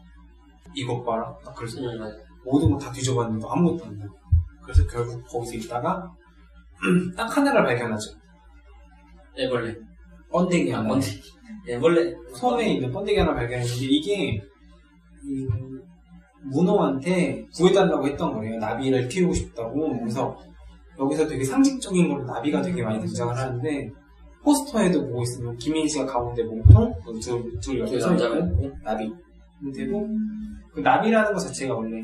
[0.76, 2.12] 이것 봐라 딱 그래서 음.
[2.44, 4.12] 모든 거 다 뒤져봤는데 아무것도 안 나와
[4.64, 6.12] 그래서 결국 거기서 있다가
[7.16, 8.12] 딱 하나를 발견하죠
[9.38, 9.76] 애벌레.
[10.32, 11.08] 번데기 아, 하나 뭔데?
[11.68, 12.14] 애벌레.
[12.36, 14.36] 섬에 있는 번데기 하나 발견했는데 이게
[15.24, 15.48] 이
[16.44, 18.58] 문어한테 구해달라고 했던 거예요.
[18.60, 19.98] 나비를 키우고 싶다고.
[20.00, 20.38] 그래서
[21.00, 23.92] 여기서 되게 상징적인 걸로 나비가 되게 많이 등장을 하는데
[24.44, 28.14] 포스터에도 보고 있으면 김인 씨가 가운데 몸통, 둘, 둘 옆에 그 서.
[28.84, 29.12] 나비.
[29.76, 30.08] 되고
[30.76, 32.04] 그 나비라는 것 자체가 원래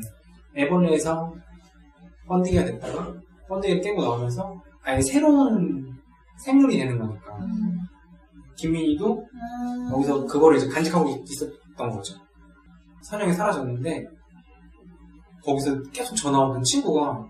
[0.56, 1.34] 애벌레에서
[2.26, 3.14] 번데기가 됐다가
[3.48, 5.94] 번데기를 깨고 나오면서 아예 새로운
[6.44, 7.38] 생물이 되는 거니까
[8.56, 9.90] 김민희도 음.
[9.90, 12.14] 거기서 그거를 이제 간직하고 있었던 거죠.
[13.02, 14.06] 선영이 사라졌는데
[15.44, 17.26] 거기서 계속 전화 오는 친구가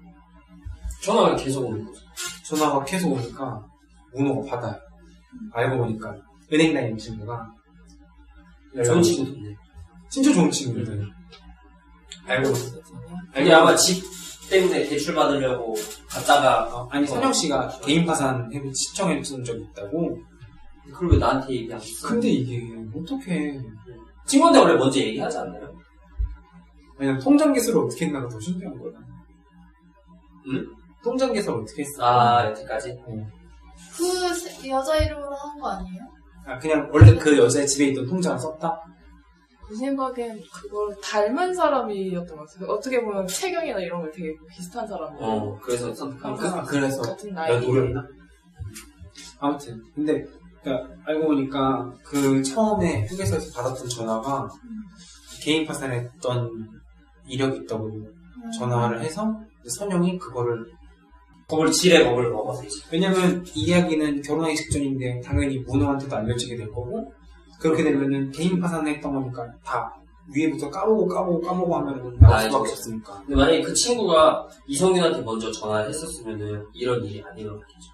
[1.02, 2.00] 전화가 계속 오는 거죠.
[2.44, 3.66] 전화가 계속 오니까
[4.14, 4.80] 문호가 받아요.
[5.52, 6.14] 알고 보니까
[6.52, 7.50] 은행 다니는 친구가
[8.84, 9.56] 좋은 친구던데.
[10.10, 11.10] 진짜 좋은 친구거든.
[12.32, 12.76] 알고 있어.
[13.38, 14.02] 이게 아마 집
[14.50, 15.74] 때문에 대출 받으려고
[16.08, 20.18] 갔다가 어, 아니 선영 씨가 개인 파산 해- 신청했던 적이 있다고.
[20.92, 22.08] 그걸 왜 나한테 얘기 안 했어?
[22.08, 22.60] 근데 이게
[22.94, 23.58] 어떻게?
[24.26, 25.72] 친구한테 원래 먼저 얘기하지 않나요?
[26.98, 28.92] 왜냐면 통장 개수를 어떻게 했나가 더 신기한 거야.
[30.48, 30.66] 응?
[31.02, 32.04] 통장 개설 어떻게 했어?
[32.04, 32.96] 아, 여태까지?
[33.96, 36.00] 그 세- 여자 이름으로 한 거 아니에요?
[36.46, 38.80] 아, 그냥 원래 그 여자의 집에 있던 통장을 썼다?
[39.68, 42.68] 제 생각엔 그걸 닮은 사람이었던 것 같아요.
[42.68, 45.24] 어떻게 보면 체경이나 이런 걸 되게 비슷한 사람이에요.
[45.24, 46.48] 어, 그래서 선택한 그, 거.
[46.48, 47.60] 아, 그래서 같은 나이.
[47.60, 48.06] 노렸나?
[49.38, 50.24] 아무튼 근데
[50.62, 54.48] 그러니까 알고 보니까 그 처음에 휴게소에서 받았던 전화가
[55.42, 56.50] 개인 파산했던
[57.26, 57.90] 이력이 있다고
[58.58, 59.34] 전화를 해서
[59.66, 60.64] 선영이 그거를
[61.48, 62.62] 겁을, 지레 겁을 먹어서.
[62.90, 67.12] 왜냐면 이 이야기는 결혼하기 직전인데 당연히 문호한테도 알려지게 될 거고
[67.62, 69.94] 그렇게 되면은 개인 파산했던 거니까 다
[70.34, 72.70] 위에부터 까보고 까보고 까보고 하면은 나올 아, 수밖에.
[72.70, 77.92] 없으니까 근데 만약에 그 친구가 이성균한테 먼저 전화를 했었으면은 이런 일이 안 일어났겠죠.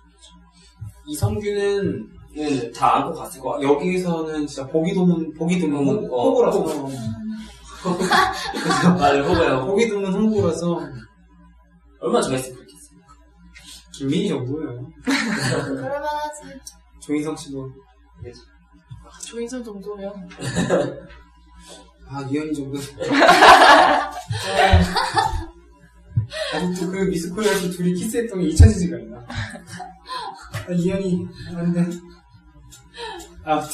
[1.06, 3.68] 이성규는 는다 안고 갔을 것 같아요.
[3.72, 6.88] 여기서는 진짜 보기 드문 보기 드문 어, 홍- 어, 홍보라서
[8.98, 9.66] 맞아요, 호가요.
[9.66, 10.78] 보기 드문 홍보라서
[12.00, 13.00] 얼마 전에 했으면 좋겠어요.
[13.94, 14.86] 김민희 정도예요.
[15.04, 16.60] 그럴만 하지.
[17.00, 17.70] 조인성 씨도
[19.26, 20.12] 조인성 정도면
[22.10, 22.78] 아 이현희 정도.
[26.54, 29.18] 아직도 그 미스코리아에서 둘이 키스했던 게 잊혀지지가 않나.
[29.18, 31.84] 아, 이현희 안돼.
[33.44, 33.70] 아무튼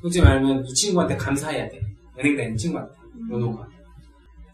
[0.00, 1.80] 솔직히 말하면 이 친구한테 감사해야 돼.
[2.18, 2.92] 은행 다니는 친구한테
[3.30, 3.66] 연호가.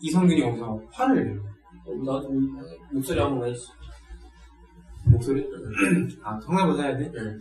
[0.00, 1.42] 이성균이 여기서 화를 내요.
[1.86, 2.30] 어, 나도
[2.90, 3.74] 목소리 한 번만 해주세요.
[5.06, 5.46] 목소리?
[6.22, 7.10] 아 성대모사 해야 돼?
[7.16, 7.40] 응.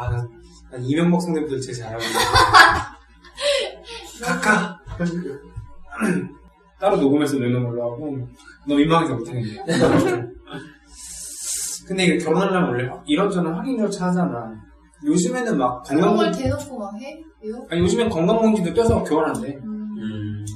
[0.00, 0.26] 아, 난,
[0.70, 2.24] 난 이명박 성대모사를 제일 잘하고 있는데.
[4.24, 4.80] 카카!
[6.80, 8.28] 따로 녹음해서 내놓으려고 하고,
[8.66, 9.62] 너 민망해서 못하겠네.
[11.86, 14.54] 근데 이게 결혼하려면 원래 이런저런 확인 절차 하잖아.
[15.04, 17.20] 요즘에는 막 그런 걸 건강검진, 대놓고 막 해?
[17.42, 17.66] 이거?
[17.70, 19.56] 아니 요즘엔 건강검진도 떼서 결혼한대.
[19.64, 19.96] 음.
[19.98, 20.46] 음,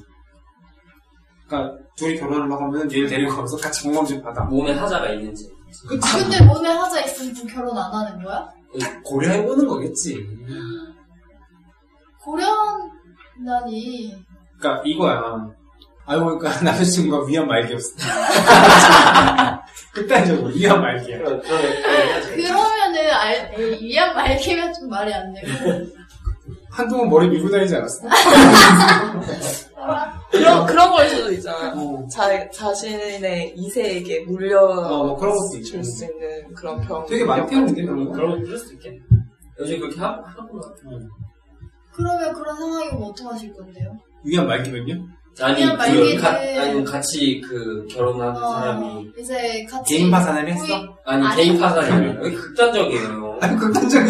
[1.47, 4.45] 그러니까 둘이 결혼하려고 하면 얘를 데리고 가서 같이 건강검진 받아.
[4.45, 5.51] 몸에 하자가 있는지.
[5.89, 6.19] 그치?
[6.19, 8.49] 근데 몸에 하자 있으면 결혼 안 하는 거야?
[9.05, 10.27] 고려해보는 거겠지.
[12.23, 14.15] 고려한다니.
[14.59, 15.23] 그러니까 이거야.
[16.07, 17.91] 알고 보니까 남자친구가 위안 말기였어.
[19.93, 21.19] 극단적으로 위안 말기야.
[21.19, 25.87] 그러면은 알, 위안 말기면 좀 말이 안 되고.
[26.71, 28.09] 한동안 머리 밀고 다니지 않았어?
[30.39, 31.73] 그런 그런 걸 수도 있잖아요.
[31.77, 32.07] 어.
[32.09, 35.73] 자 자신의 이세에게 물려 어, 뭐 그런 것도 있죠.
[35.73, 37.05] 줄수 있는 그런 병.
[37.07, 38.13] 되게 그런 거.
[38.13, 38.99] 그런 거 그럴 수도 있겠네.
[39.61, 40.63] 요즘 그렇게 하, 하구나.
[41.93, 43.97] 그러면 그런 상황이면 어떡하실 건데요?
[44.25, 45.07] 위안 말기면요?
[45.41, 49.11] 아니, 그냥 그, 말기는- 가, 아니, 같이 그, 결혼하는 어, 사람이.
[49.19, 49.95] 이제 같이.
[49.97, 50.75] 개인 파산을 했어?
[51.05, 51.37] 아니, 아니.
[51.37, 52.13] 개인 파산이 아니라.
[52.23, 53.09] 왜 극단적이에요?
[53.41, 54.09] 아니 극단적인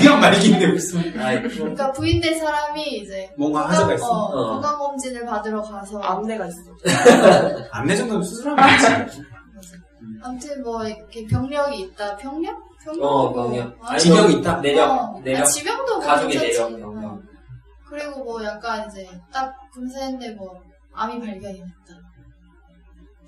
[0.00, 4.06] 위안 말기인데 무슨 아니, 그러니까 부인된 사람이 이제 뭔가 하자가 있어.
[4.06, 4.52] 어, 어.
[4.54, 6.58] 건강 검진을 받으러 가서 암내가 있어.
[7.72, 9.22] 안내 정도는 수술하면 되지.
[10.22, 12.16] 아무튼 뭐 이렇게 병력이 있다.
[12.16, 12.56] 병력?
[12.84, 13.04] 병력?
[13.04, 13.76] 어, 병력.
[13.80, 14.60] 아니, 지병이 있다.
[14.60, 15.42] 내력, 어, 내력.
[15.42, 16.38] 아, 지병도 뭐 가족의.
[16.38, 17.04] 내력, 병력.
[17.04, 17.18] 어.
[17.88, 20.60] 그리고 뭐 약간 이제 딱 검사했는데 뭐
[20.94, 22.00] 암이 발견이 됐다.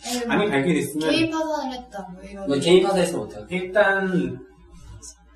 [0.07, 2.09] 아니면 암이 뭐 발견됐으면 개인 파산을 했다.
[2.13, 2.47] 뭐 이런.
[2.49, 3.47] 너 개인 파산했으면 어떡해?
[3.51, 4.39] 일단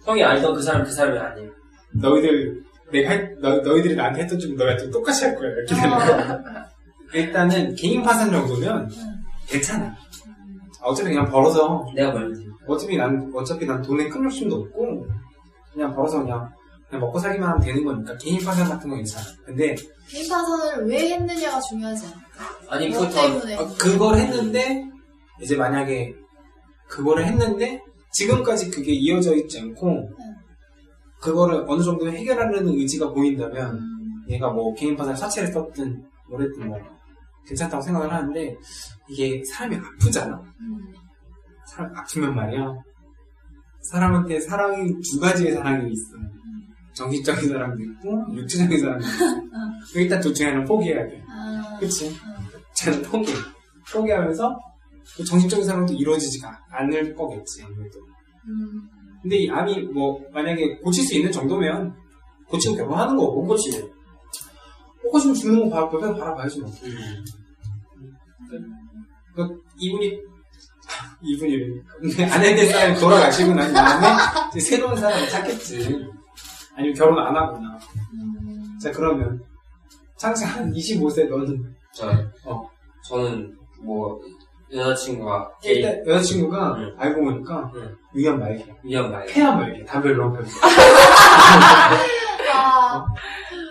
[0.09, 1.51] 형이 알던 그 사람 그 사람이 아니에요.
[1.93, 6.33] 너희들 내가 했, 너, 너희들이 나한테 했던 좀 너희한테 똑같이 할 거야 이렇게 되는 거야.
[6.33, 6.69] 어.
[7.13, 9.23] 일단은 개인 파산 정도면 응.
[9.47, 9.95] 괜찮아.
[10.81, 12.49] 어차피 그냥 벌어서 내가 말지.
[12.67, 15.07] 어차피 난 어차피 난 돈에 큰 욕심도 없고
[15.75, 16.51] 그냥 벌어서 그냥
[16.89, 19.27] 그냥 먹고 살기만 하면 되는 거니까 개인 파산 같은 거 괜찮아.
[19.45, 19.75] 근데
[20.09, 22.75] 개인 파산을 왜 했느냐가 중요하지 않을까?
[22.75, 23.57] 아니, 뭐 그거 때문에?
[23.57, 24.85] 어, 그걸 했는데
[25.43, 26.15] 이제 만약에
[26.89, 27.83] 그거를 했는데
[28.19, 30.11] 지금까지 그게 이어져 있지 않고
[31.21, 36.79] 그거를 어느 정도 해결하려는 의지가 보인다면 음, 얘가 뭐 개인 파산 사채를 썼든 뭐랬든 뭐
[37.47, 38.57] 괜찮다고 생각을 하는데
[39.09, 40.37] 이게 사람이 아프잖아.
[40.37, 40.79] 음.
[41.67, 42.75] 사람 아프면 말이야.
[43.83, 46.17] 사람한테 사랑이 두 가지의 사랑이 있어.
[46.95, 49.25] 정신적인 사랑도 있고 육체적인 사랑도 있고.
[49.95, 51.23] 일단 둘 중에 하나는 포기해야 돼.
[51.29, 52.09] 아, 그치?
[52.09, 52.39] 어.
[52.75, 53.33] 저는 포기.
[53.93, 54.59] 포기하면서
[55.17, 58.08] 그 정신적인 사랑도 이루어지지가 않을 거겠지, 아무래도.
[58.49, 58.89] 음.
[59.23, 61.95] 근데 이 암이 뭐, 만약에 고칠 수 있는 정도면,
[62.49, 63.81] 고치고 결혼하는 거고, 못 고치네.
[65.03, 66.71] 못 고치면 죽는 거 봐, 옆에서 바라봐야지 뭐.
[66.85, 67.25] 음.
[69.35, 70.21] 그, 이분이,
[71.23, 76.07] 이분이, 근데 아내 될 사람이 돌아가시고 난 다음에, 새로운 사람을 찾겠지.
[76.75, 77.79] 아니면 결혼 안 하거나.
[78.15, 78.79] 음.
[78.81, 79.43] 자, 그러면,
[80.17, 82.11] 창시 한 25세 너는, 저,
[82.45, 82.69] 어.
[83.05, 84.21] 저는, 뭐,
[84.73, 86.95] 여자친구가 개인 일단 여자친구가 응.
[86.99, 87.97] 알고 보니까, 응.
[88.13, 88.65] 위안 말기.
[88.83, 89.25] 위험 말.
[89.27, 89.85] 폐암 말기.
[89.85, 90.45] 담배를 너무 펴
[92.55, 93.07] 아,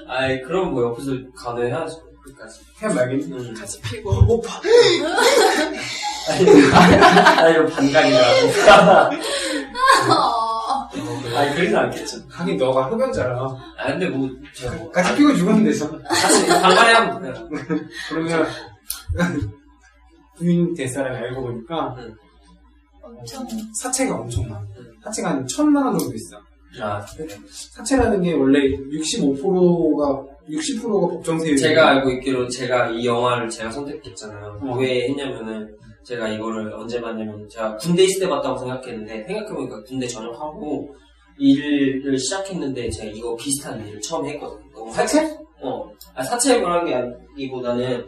[0.09, 2.01] 아이, 그럼 뭐 옆에서 간호해야죠.
[2.23, 2.61] 끝까지.
[2.79, 3.53] 폐암 말기는 음.
[3.53, 4.49] 같이 피고 오빠.
[7.37, 8.47] 아니면 반강이라고.
[10.09, 12.17] 어, 아니, 그러진 않겠죠.
[12.29, 13.55] 하긴 너가 흡연자라.
[13.77, 14.91] 아, 근데 뭐, 제가 뭐.
[14.91, 15.99] 같이 피고 죽으면 되죠.
[16.09, 17.49] 사실 반간에 하면 돼요.
[18.09, 18.47] 그러면
[20.37, 21.95] 부인 될 사람이 알고 보니까
[23.01, 23.45] 엄청
[23.81, 24.65] 사채가 엄청 많아.
[25.03, 26.37] 사채가 한 천만 원 정도 있어.
[26.81, 27.03] 아,
[27.73, 31.57] 사채라는 게 원래 65%가 60%가 법정세율.
[31.57, 34.59] 제가 알고 있기로 제가 이 영화를 제가 선택했잖아요.
[34.61, 34.77] 어.
[34.77, 40.95] 왜 했냐면은 제가 이거를 언제 봤냐면 제가 군대 있을 때 봤다고 생각했는데 생각해보니까 군대 전역하고
[41.37, 44.91] 일을 시작했는데 제가 이거 비슷한 일을 처음 했거든요.
[44.91, 45.37] 사채?
[45.61, 48.05] 어, 아, 사채를 게 아니기보다는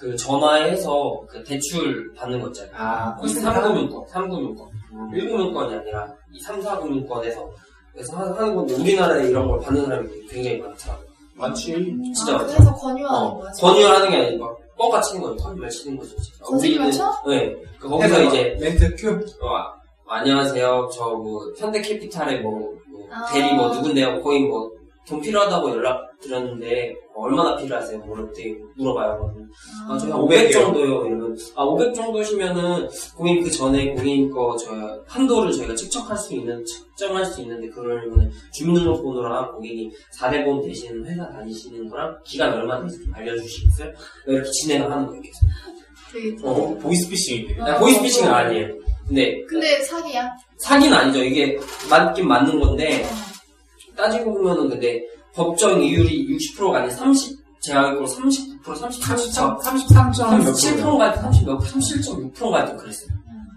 [0.00, 2.72] 그 전화해서 그 대출 받는 거 있잖아요.
[2.74, 4.68] 아, 이 3금융권, 3금융권.
[5.12, 7.46] 1금융권이 아니라 이 3, 4금융권에서
[7.92, 11.06] 그래서 하- 하는 건데 우리나라에 이런 걸 받는 사람이 굉장히 많더라고요.
[11.34, 11.72] 많지.
[12.14, 12.54] 진짜 아, 많죠.
[12.56, 13.52] 그래서 권유하는 어, 거야.
[13.52, 15.36] 권유하는 게 아니고 막 뻥까 치는 거예요.
[15.36, 16.16] 거짓말 치는 거죠.
[16.92, 17.12] 쳐?
[17.28, 17.54] 네.
[17.78, 19.10] 그 거기서 이제 멘트 큐.
[19.10, 19.74] 어,
[20.08, 20.88] 안녕하세요.
[20.94, 23.26] 저 뭐 현대캐피탈의 뭐, 뭐 아.
[23.30, 24.22] 대리 뭐 누군데요.
[24.22, 24.70] 거의 뭐
[25.10, 27.98] 돈 필요하다고 연락 드렸는데 얼마나 필요하세요?
[27.98, 29.34] 뭐 이렇게 물어봐요.
[29.88, 31.04] 아, 저희 한 500 정도요.
[31.06, 37.24] 이러면 아, 500 정도시면은 고객 그 전에 고객님 거저 한도를 저희가 측정할 수 있는 측정할
[37.24, 43.92] 수 있는데 그러려면 주민등록번호랑 고객이 4대보험 대신 회사 다니시는 거랑 기간 얼마 되는지 좀 알려주시겠어요?
[44.28, 45.22] 이렇게 진행을 하는 거예요.
[45.22, 45.40] 계속.
[46.12, 47.60] 되게 어, 보이스피싱인데.
[47.62, 47.78] 어.
[47.80, 48.68] 보이스피싱은 아니에요.
[49.08, 50.30] 근데 근데 사기야.
[50.58, 51.24] 사기는 아니죠.
[51.24, 51.58] 이게
[51.90, 53.04] 맞긴 맞는 건데
[54.00, 61.16] 따지고 보면은 근데 법정 이율이 60%가 아니라 30 제가 알기로 39% 33% 33점 몇 37%가
[61.16, 63.10] 30 몇, 37.6%가 하여튼 그랬어요.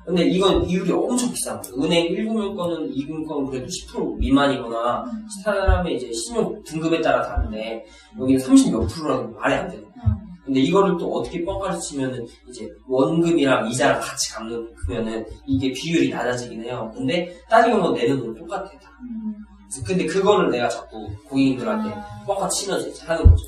[0.06, 1.82] 근데 이건 이율이 엄청 비싼 거예요.
[1.82, 5.06] 은행 1금융권은 2금융권은 그래도 10% 미만이거나
[5.46, 7.86] 사람의 이제 신용 등급에 따라 다른데
[8.20, 9.94] 여기는 30몇 프로라는 게 말이 안 되는 거예요.
[10.44, 16.92] 근데 이거를 또 어떻게 뻥까지 치면은 이제 원금이랑 이자랑 같이 갚으면은 이게 비율이 낮아지긴 해요.
[16.94, 18.66] 근데 따지고 보면 내는 돈 똑같아.
[18.66, 18.92] 다.
[19.82, 21.96] 근데 그거를 내가 자꾸 고객님들한테
[22.28, 23.44] 뻥까 치면서 이제 하는 거죠.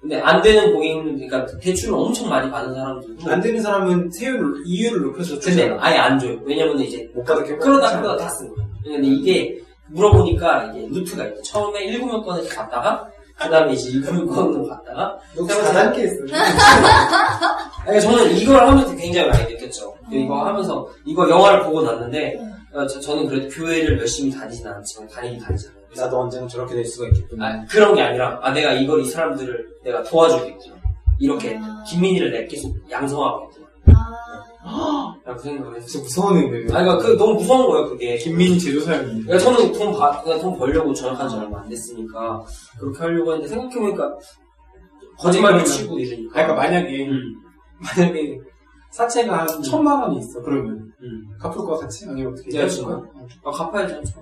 [0.00, 5.00] 근데 안 되는 고객님, 그러니까 대출을 엄청 많이 받은 사람들도 안 되는 사람은 세율을, 이율을
[5.02, 5.76] 높여서 근데 주잖아.
[5.80, 6.38] 아예 안 줘요.
[6.44, 8.68] 왜냐면 이제 못 받게 끌어다 끌어다 다 쓰는 거예요.
[8.84, 11.42] 근데 이게 물어보니까 이게 루트가 있대.
[11.42, 16.14] 처음에 1금융권에서 갔다가 그 다음에 이제 2금융권으로 갔다가 너 4단계 했어.
[17.86, 19.94] 아니, 저는 이걸 하면서 굉장히 많이 느꼈죠.
[20.12, 22.38] 이거 하면서 이거 영화를 보고 났는데
[22.72, 25.78] 어, 저, 저는 그래도 교회를 열심히 다니진 않지만 다니긴 다니잖아요.
[25.96, 27.46] 나도 언제나 저렇게 될 수가 있겠구나.
[27.46, 30.76] 아, 그런 게 아니라 아 내가 이걸 이 사람들을 내가 도와주겠구나.
[31.18, 31.82] 이렇게 아.
[31.88, 33.98] 김민희를 내가 계속 양성하고 있구나.
[34.64, 35.86] 아, 라고 생각을 했어요.
[35.86, 36.74] 진짜 무서운 의미예요.
[36.74, 38.16] 아니, 그러니까 그 너무 무서운 거예요, 그게.
[38.18, 39.22] 김민희 제조사였는데.
[39.22, 42.44] 그러니까 저는 돈, 바, 그냥 돈 벌려고 전역한 지 얼마 안 됐으니까
[42.78, 44.18] 그렇게 하려고 했는데 생각해보니까
[45.18, 46.32] 거짓말도 치고 이러니까.
[46.32, 47.34] 그러니까 만약에 음,
[47.80, 48.38] 만약에
[48.90, 50.40] 사채가 한 천만 원이 있어.
[50.42, 51.28] 그러면 음.
[51.40, 52.84] 갚을 거 사채 아니면 어떻게 지금.
[52.88, 53.02] 거야?
[53.44, 54.20] 아, 갚아야죠, 저.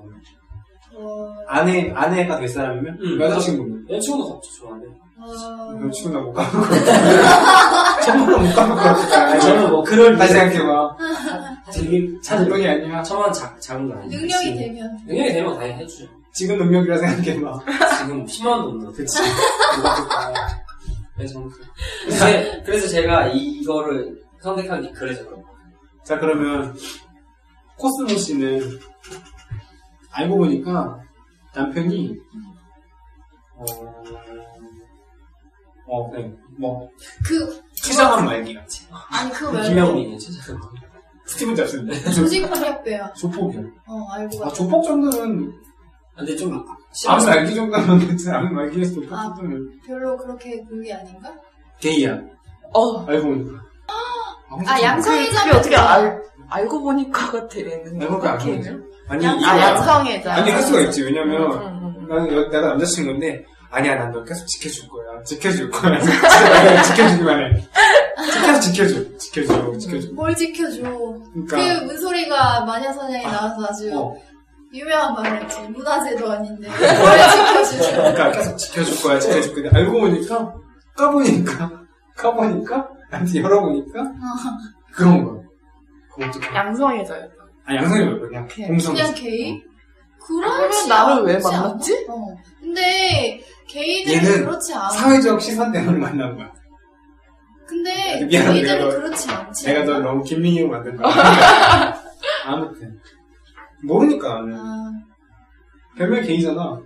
[0.99, 3.21] 어, 아내 아내가 될 사람이면 음.
[3.21, 4.87] 여자친구는 여자친구도 갚죠, 저한테.
[5.19, 8.01] 어, 여자친구나 못 갚을 거 같아.
[8.01, 9.27] 천만 원 못 갚을 거 같아.
[9.27, 10.97] 아니, 저는 뭐 그럴 다시 일- 생각해봐.
[11.73, 12.09] 되게
[12.49, 13.03] 돈이 아니야.
[13.03, 14.11] 천만 작, 작은 거 아니에요.
[14.11, 14.55] 능력이 그치.
[14.57, 16.07] 되면 능력이 되면 당연히 해주죠.
[16.33, 17.61] 지금 능력이라 생각해봐.
[17.99, 19.19] 지금 10만 원도 없는 그치.
[19.19, 20.35] 거야.
[22.27, 25.57] 네, 그래서 제가 이거를 선택한 게 그래서 그런 거예요.
[26.05, 26.75] 자 그러면
[27.79, 28.61] 코스모 씨는
[30.13, 31.01] 알고 보니까
[31.55, 32.17] 남편이
[33.57, 33.65] 어,
[35.89, 38.65] 어 그래 뭐그 최장한 말기야
[39.11, 40.55] 아니 그거 말고 김영민이 진짜.
[41.27, 43.13] 스티븐 잡스인데 조직폭력배야.
[43.15, 44.49] 조폭이야 어 알고 아.
[44.53, 45.53] 조폭 정도는
[46.17, 47.27] 근데 좀, 암 심해서.
[47.27, 49.23] 말기 정도면 괜찮 암 말기에서 조폭 아.
[49.35, 51.35] 정도면 별로 그렇게 그게 아닌가?
[51.81, 52.19] 게이야
[52.73, 53.05] 어.
[53.07, 53.66] 알고 보니까
[54.67, 57.71] 아 양성애자 그게 어떻게 알, 알고 보니까가 되는
[58.03, 58.55] 알고 보니까 안 거예요?
[58.57, 58.71] 보이죠
[59.09, 60.35] 아니 양- 이거 아, 양성애자.
[60.35, 61.03] 아니 할 수가 있지.
[61.03, 62.09] 왜냐면 음, 음, 음.
[62.09, 65.23] 나는 여- 내가 남자친구인데 아니야 난 너 계속 지켜줄 거야.
[65.25, 65.99] 지켜줄 거야.
[66.85, 67.63] 지켜주기만 해.
[68.47, 69.19] 계속 지켜줘.
[69.19, 69.79] 지켜줘.
[69.79, 70.09] 지켜줘.
[70.15, 70.81] 뭘 지켜줘.
[70.83, 71.57] 그러니까.
[71.57, 74.15] 그 문소리가 마녀사냥에 나와서 아주 어,
[74.73, 75.61] 유명한 말을 했지.
[75.69, 76.69] 문화재도 아닌데.
[76.79, 77.91] 뭘 지켜주죠.
[77.97, 79.19] 그러니까 계속 지켜줄 거야.
[79.19, 79.71] 지켜줄 거야.
[79.83, 80.55] 알고 보니까
[80.97, 81.71] 까보니까
[82.17, 84.13] 까보니까 나한테 열어보니까
[84.93, 85.43] 그런 거야
[86.15, 87.35] 그럼 어떡해 양성애자였다.
[87.67, 89.63] 아 말고 그냥 그냥- 공성 그냥 게이?
[90.27, 91.61] 그러면 그렇지 나를 왜 않지 않아?
[91.63, 92.07] 만났지?
[92.09, 92.27] 어.
[92.61, 94.89] 근데 게이들은 그렇지 않아.
[94.91, 96.53] 사회적 시선 때문에 만난 거야
[97.67, 99.67] 근데 미안해, 게이들은 내가 너- 그렇지 않지.
[99.67, 99.99] 내가 너?
[100.01, 101.13] 너무 김민희로 만든 거야
[102.47, 102.99] 아무튼
[103.85, 104.93] 모르니까 나는 아,
[105.97, 106.81] 별명 게이잖아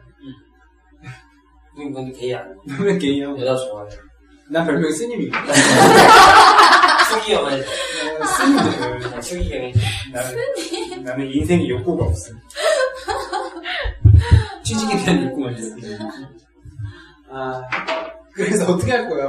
[1.77, 2.61] 근데 게이 아니에요.
[2.69, 4.10] 별명 게이야 여자 좋아해요.
[4.51, 5.31] 난 별명이 해서.
[7.11, 7.63] 나는
[8.27, 9.17] 스님들.
[9.17, 9.73] 아, 수기경이.
[10.13, 12.33] 나는, 나는 인생에 욕구가 없어.
[14.65, 15.77] 취직에 대한 욕구만 있어.
[17.31, 17.63] 아,
[18.35, 19.27] 그래서 어떻게 할 거야?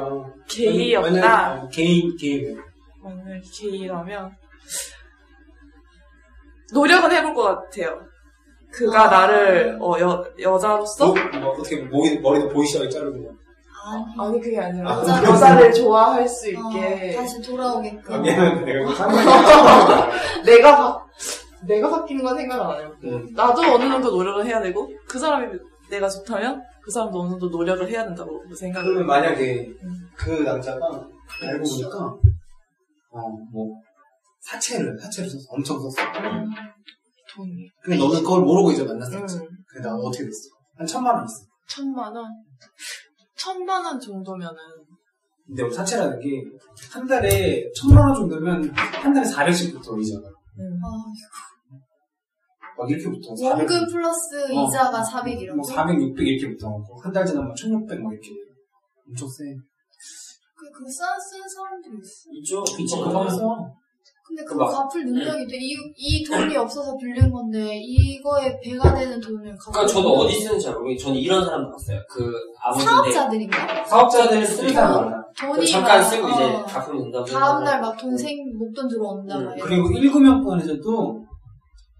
[0.99, 1.53] 만약- 없다.
[1.63, 2.55] 어, 게이, 게이.
[3.03, 4.35] 만약 게이라면
[6.73, 8.01] 노력은 해볼 것 같아요.
[8.71, 9.09] 그가 아.
[9.09, 13.35] 나를 어, 여, 여자로서 뭐, 뭐, 어떻게 머리, 머리도 보이시하게 자르고.
[13.83, 18.13] 아니, 아니 그게 아니라 아, 여자- 여자를 좋아할 수 어, 있게 다시 돌아오게끔.
[18.13, 19.25] 아, 미안한데 내가 이거 상관이
[20.45, 21.05] 내가 바,
[21.67, 22.91] 내가 바뀌는 건 생각 안 해요.
[23.03, 23.33] 음.
[23.33, 25.57] 나도 어느 정도 노력을 해야 되고 그 사람이
[25.89, 30.09] 내가 좋다면 그 사람도 어느 정도 노력을 해야 된다고 생각을 그러면 만약에 음.
[30.15, 30.85] 그 남자가
[31.43, 31.97] 알고 보니까
[33.11, 33.81] 어뭐
[34.41, 35.93] 사채를 사채를 써서 엄청 썼어.
[37.35, 39.37] 돈이 근데 너는 그걸 모르고 이제 만났었지.
[39.37, 39.47] 음.
[39.67, 40.49] 근데 나 어떻게 됐어?
[40.77, 41.45] 한 천만 원 있어.
[41.67, 42.25] 천만 원
[43.41, 44.55] 천만 원 정도면은
[45.47, 46.43] 근데 우리 사채라는 게
[46.91, 50.27] 한 달에 천만 원 정도면 한 달에 400씩부터 이자가
[50.59, 50.79] 음.
[50.83, 50.87] 아,
[52.77, 54.67] 막 이렇게부터 원금 플러스 어.
[54.67, 55.55] 이자가 400 이렇게.
[55.55, 56.67] 뭐 400, 600 이렇게부터
[57.03, 58.29] 한달 지나면 1600 막 이렇게
[59.07, 59.43] 엄청 세.
[60.55, 62.29] 그, 그거 쓰- 쓰는 사람들이 있어.
[62.33, 62.63] 있죠.
[62.63, 63.73] 그치 어, 그거 하면서
[64.31, 65.57] 근데 그 막- 갚을 능력이 돼.
[65.57, 70.63] 이, 이 돈이 없어서 빌린 건데, 이거에 배가 되는 돈을 갚을 그러니까 저도 어디 쓰는지
[70.65, 71.99] 잘 모르겠는데 저는 이런 사람도 봤어요.
[72.09, 72.31] 그
[72.63, 73.85] 아버지인데 사업자들인가?
[73.85, 75.23] 사업자들은 쓰는 사람 많아.
[75.37, 77.25] 돈이 잠깐 막, 쓰고 어, 이제 갚으면 된다고.
[77.25, 79.37] 다음날 막 돈 생, 목돈 들어온다.
[79.37, 79.99] 음, 막 이런 그리고 거.
[79.99, 81.21] 1금융권에서도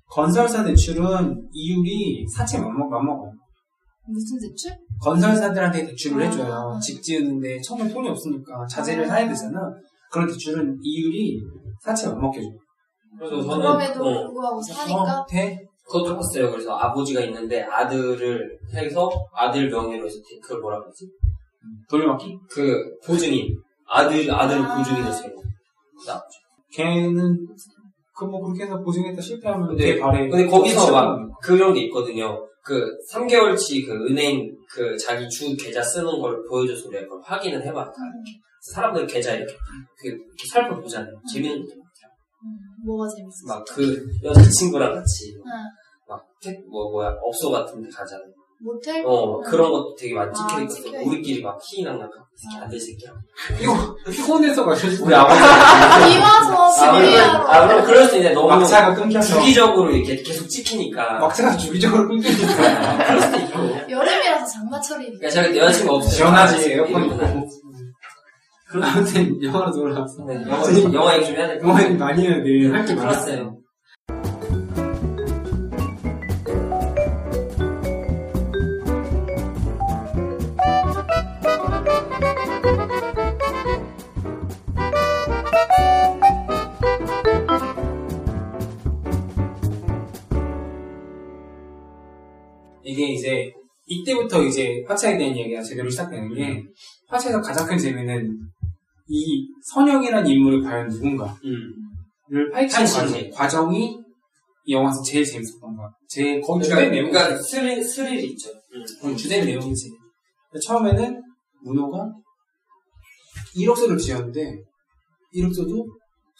[0.09, 3.31] 건설사 대출은 이율이 사채 맞먹, 맞먹어요.
[4.07, 4.71] 무슨 대출?
[5.01, 6.25] 건설사들한테 대출을 아.
[6.27, 6.79] 해줘요.
[6.81, 9.07] 집 지으는데 처음에 돈이 없으니까 자재를 아.
[9.09, 9.59] 사야 되잖아.
[10.11, 11.39] 그런 대출은 이율이
[11.81, 12.47] 사채 맞먹혀줘.
[13.17, 15.19] 그래서 저는 그럼에도 어, 불구하고 사니까.
[15.21, 15.59] 어, 돼?
[15.85, 16.49] 그것도 봤어요.
[16.51, 21.05] 그래서 아버지가 있는데 아들을 해서 아들 명의로 해서 대- 그걸 뭐라 그러지?
[21.89, 22.37] 돌려막기?
[22.49, 23.55] 그 보증인
[23.87, 24.77] 아들 아들 아.
[24.77, 25.31] 보증인 했어요.
[26.07, 26.21] 나.
[26.73, 27.45] 걔는
[28.15, 31.19] 그뭐 그렇게 해서 보증했다 실패하면 근데- 근데 거기서 막.
[31.41, 32.47] 그런 게 있거든요.
[32.63, 37.83] 그 3개월치 그 은행 그 자기 주 계좌 쓰는 걸 보여줘서 우리가 그걸 확인을 해봐.
[37.85, 38.39] 다 이렇게.
[38.73, 39.53] 사람들 계좌 이렇게
[39.99, 41.11] 그 이렇게 살펴보잖아요.
[41.33, 42.11] 재밌는 거 같아요.
[42.45, 43.47] 음, 뭐가 재밌어?
[43.47, 45.41] 막그 여자친구랑 같이 응.
[46.07, 48.27] 막뭐 뭐야 업소 같은 데 가잖아요.
[48.63, 49.03] 모텔?
[49.07, 49.43] 어 응.
[49.43, 50.83] 그런 것도 되게 많이 아, 찍혀 있었어.
[50.83, 51.09] 찍혀있어.
[51.09, 52.07] 우리끼리 막 키랑 막
[52.59, 52.63] 아.
[52.63, 53.15] 안될 새끼랑.
[53.57, 53.75] 피곤,
[54.11, 55.39] 피곤해서 가셔서 우리 아버지.
[55.39, 56.51] 비 와서
[56.85, 57.19] 아, 물론.
[57.19, 61.17] 아, 물론 그럴 수 있는데 너무 막차가 끊겨서 주기적으로 이렇게 계속 찍히니까.
[61.19, 63.91] 막차가 주기적으로 끊기니까 그럴 수도 있고.
[64.51, 65.17] 장마철이니까.
[65.19, 66.11] 그러니까 제가 여자친구 없어요.
[66.11, 67.43] 시원하지 에어컨 이러면은.
[67.43, 71.89] 있고 아무튼 영화로 돌아왔어 네, 영화, 영화 얘기 좀 해야 될것 영화 같아요.
[71.89, 73.57] 얘기 많이 해야 돼 할 게 많았어 그렇어요.
[92.83, 93.53] 이게 이제
[93.91, 96.63] 이때부터 이제 화차에 대한 이야기가 제대로 시작되는 게
[97.07, 98.39] 화차에서 가장 큰 재미는
[99.07, 102.51] 이 선영이라는 인물이 과연 누군가를 음.
[102.51, 104.01] 파헤치는 과정, 과정 이
[104.65, 105.89] 이 영화에서 제일 재밌었던 거야.
[106.07, 108.49] 제 거의 주된 내용이 그러니까 스릴, 스릴이 있죠.
[108.73, 108.83] 음.
[108.99, 109.89] 그건 주된 내용이지.
[110.65, 111.21] 처음에는
[111.63, 112.11] 문호가
[113.55, 114.61] 1억서를 지었는데
[115.35, 115.85] 1억서도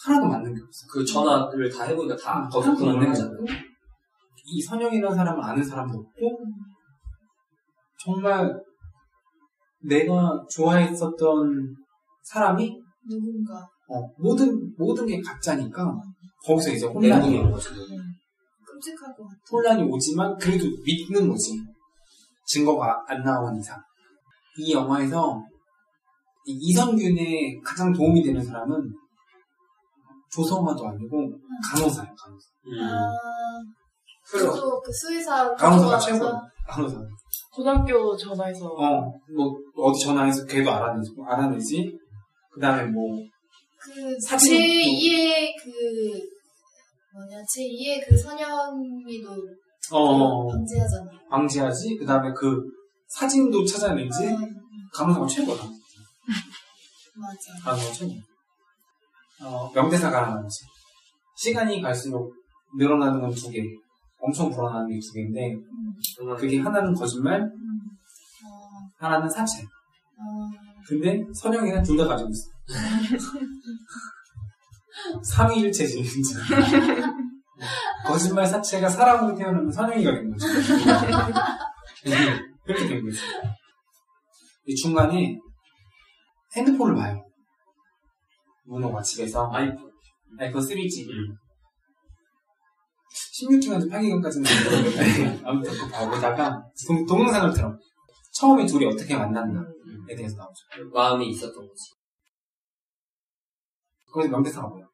[0.04, 0.88] 하나도 맞는 게 없어.
[0.92, 3.38] 그 전화를 다 해보니까 다 거기서 맞는 게 거잖아요.
[4.46, 6.40] 이 선영이라는 사람을 아는 사람도 없고
[8.04, 8.60] 정말
[9.84, 11.76] 내가 좋아했었던
[12.24, 13.68] 사람이 누군가.
[13.88, 15.94] 어, 모든 모든 게 가짜니까
[16.46, 17.70] 거기서 이제 혼란이 온 거죠.
[18.66, 19.40] 끔찍할 것 같아.
[19.52, 21.60] 혼란이 오지만 그래도 믿는 거지.
[22.46, 23.80] 증거가 안 나온 이상.
[24.58, 25.42] 이 영화에서
[26.46, 28.92] 이 이선균에 가장 도움이 되는 사람은
[30.32, 31.32] 조성아도 아니고
[31.72, 32.48] 간호사야 간호사.
[32.68, 32.82] 음.
[32.82, 33.12] 아,
[34.30, 36.98] 그래서 그 수의사 간호사가 와서 간호사
[37.54, 39.02] 고등학교 전화해서 어,
[39.36, 41.98] 뭐, 어디 전화해서 걔도 알아내지, 알아내지.
[42.52, 43.18] 그 다음에 뭐,
[43.78, 45.70] 그 사진도- 제2의 그
[47.14, 49.30] 뭐냐 제2의 그 선영이도
[49.92, 51.12] 어, 방지하잖아.
[51.30, 51.98] 방지하지.
[51.98, 52.62] 그 다음에 그
[53.08, 54.28] 사진도 찾아내지.
[54.28, 54.38] 음,
[54.94, 55.64] 간호사가 최고다.
[57.16, 57.64] 맞아.
[57.64, 58.12] 간호사가 최고.
[59.44, 60.60] 어, 명대사가 하나 나오지.
[61.36, 62.34] 시간이 갈수록
[62.78, 63.60] 늘어나는 건 두 개.
[64.22, 67.80] 엄청 불어나는 게두 개인데, 음, 그게 하나는 거짓말, 음.
[68.46, 69.64] 어, 하나는 사채.
[69.64, 70.48] 어,
[70.88, 72.50] 근데 선영이는 둘 다 가지고 있어.
[75.24, 76.40] 삼위일체지, 진짜.
[78.06, 80.46] 거짓말 사체가 사람으로 태어나면 선영이가 된 거지.
[82.66, 83.18] 그렇게 된 거지.
[84.66, 85.38] 이 중간에
[86.56, 87.24] 핸드폰을 봐요.
[88.66, 89.50] 문호가 집에서.
[89.52, 89.90] 아이폰.
[90.40, 91.10] 그거 3G.
[91.10, 91.36] 음.
[93.12, 97.78] 16기간에서 8기간까지는 모르겠는데, 아무튼 그거 봐보다가 동, 동영상을 틀어.
[98.34, 100.06] 처음에 둘이 어떻게 만났나에 음.
[100.08, 100.90] 대해서 나오죠.
[100.94, 101.92] 마음이 있었던 거지.
[104.12, 104.91] 거기서 명대사가 뭐야?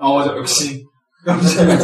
[0.00, 0.84] 어, 맞아, 역시.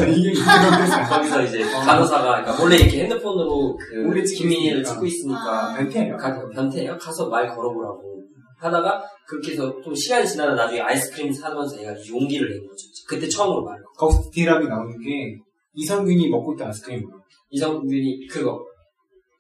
[0.07, 0.33] 이게.
[1.09, 4.85] 거기서 이제 간호사가, 그러니까 몰래 이렇게 핸드폰으로 그, 김민희를.
[4.85, 6.17] 찍고 있으니까, 변태예요.
[6.17, 6.97] 가, 변태예요?
[6.99, 8.23] 가서 말 걸어보라고.
[8.59, 12.87] 하다가, 그렇게 해서 좀 시간이 지나다 나중에 아이스크림 사면서 얘가 용기를 낸 거죠.
[13.09, 15.37] 그때 처음으로 말을 걸 거기서 디테일하게 나오는 게,
[15.75, 17.03] 이성균이 먹고 있던 아이스크림?
[17.51, 18.65] 이성균이, 그거.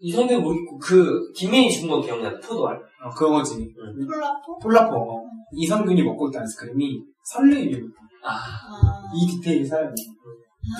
[0.00, 2.36] 이성균 모르겠고, 그, 김민희 죽은 건 기억나요?
[2.40, 2.76] 포도알.
[3.04, 3.72] 어, 그거지.
[4.04, 4.58] 폴라포?
[4.60, 4.96] 폴라포.
[4.96, 5.22] 어.
[5.54, 6.98] 이선균이 먹고 있던 아이스크림이
[7.32, 7.84] 설레임이에요.
[8.24, 9.02] 아, 아.
[9.14, 9.92] 이 디테일이 살아요.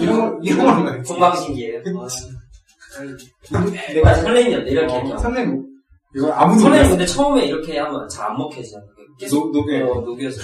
[0.01, 1.03] 이런 걸, 이런 걸 말해.
[1.03, 1.83] 공방신기예요.
[1.83, 2.07] 내가
[4.11, 5.19] 아, 설레임이었네, 이렇게 어, 얘기하면.
[5.19, 5.67] 설레임.
[6.15, 6.91] 이거 아무도 몰랐어.
[6.91, 8.85] 근데 처음에 이렇게 하면 잘 안 먹혀지잖아.
[9.19, 9.91] 계속, 녹, 녹여.
[9.91, 10.41] 어, 녹여서.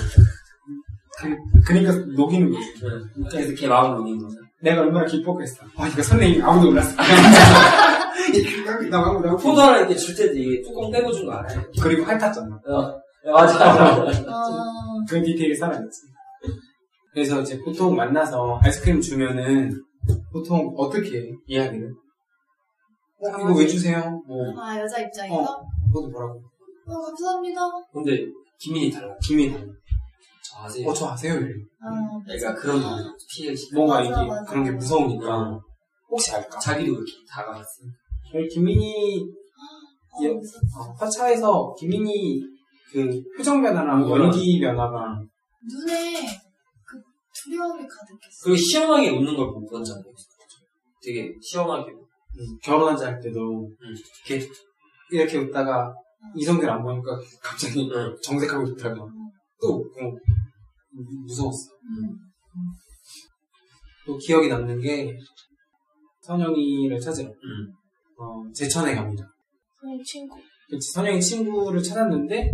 [1.20, 1.36] 그,
[1.66, 2.74] 그러니까 녹이는 거지.
[2.84, 3.26] 응.
[3.30, 4.36] 그래서 걔 마음을 녹인 거죠.
[4.62, 5.64] 내가 얼마나 기뻤겠어.
[5.76, 6.96] 아, 이거 설레임 아무도 몰랐어.
[8.90, 9.36] 나가고.
[9.36, 11.62] 포도알 이렇게 줄 때도 이게 뚜껑 떼고 준 거 알아요?
[11.82, 12.60] 그리고 핥았잖아.
[12.66, 13.00] 어,
[13.32, 14.22] 맞아, 맞아.
[14.28, 14.54] 아.
[15.08, 16.02] 그 디테일이 살아있지.
[17.12, 19.70] 그래서 이제 보통 만나서 아이스크림 주면은
[20.32, 21.90] 보통 어떻게 해, 이야기를?
[23.20, 24.22] 어, 이거 왜 주세요?
[24.26, 25.64] 뭐, 아, 여자 입장에서?
[25.88, 26.40] 그것도 뭐라고?
[26.86, 27.60] 어, 감사합니다.
[27.92, 28.26] 근데,
[28.60, 29.14] 김민이 달라.
[29.22, 29.66] 김이 달라.
[30.42, 30.88] 저 아세요?
[30.88, 31.34] 어, 저 아세요?
[31.34, 31.52] 이래.
[31.80, 32.88] 아, 내가 그런 거
[33.28, 33.54] 피해.
[33.74, 34.50] 뭔가 맞아, 이게 맞아.
[34.50, 35.36] 그런 게 무서우니까.
[35.36, 35.60] 어.
[36.10, 36.58] 혹시 알까?
[36.58, 37.82] 자기도 그렇게 다가갔어.
[38.32, 40.28] 저희 김민희 어, 예.
[40.30, 40.66] 무섭다.
[40.80, 42.40] 어, 화차에서 김민희
[42.92, 45.20] 그 표정 변화랑 연기 변화가
[45.70, 46.47] 눈에 그
[47.48, 48.44] 두려움이 가득했어.
[48.44, 50.28] 그리고 시원하게 웃는 걸못본 적이 있어.
[51.02, 51.90] 되게 시원하게.
[51.92, 53.68] 음, 결혼하자 할 때도
[54.28, 54.46] 이렇게
[55.10, 55.92] 이렇게 웃다가
[56.36, 58.14] 이성균 안 보니까 갑자기 응.
[58.22, 58.94] 정색하고 있다가
[59.60, 60.00] 또 웃고
[60.90, 61.70] 무- 무서웠어.
[61.82, 62.16] 음.
[64.06, 65.16] 또 기억이 남는 게
[66.20, 67.72] 선영이를 찾으러 응.
[68.20, 69.24] 어, 제천에 갑니다.
[69.80, 70.36] 선생님 친구.
[70.70, 72.50] 그치, 선영이 친구를 찾았는데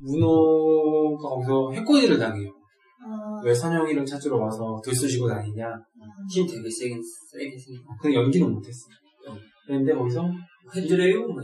[0.00, 2.50] 문호가 거기서 해코지를 당해요.
[3.36, 5.64] 아, 왜 선영이를 찾으러 와서 들쑤시고 다니냐?
[6.32, 6.94] 힘 되게 세게,
[7.32, 7.78] 세게 세게.
[8.00, 8.86] 근데 연기는 못했어.
[9.28, 9.36] 응.
[9.66, 10.30] 그런데 거기서
[10.74, 11.26] 해드려요?
[11.28, 11.42] 뭐.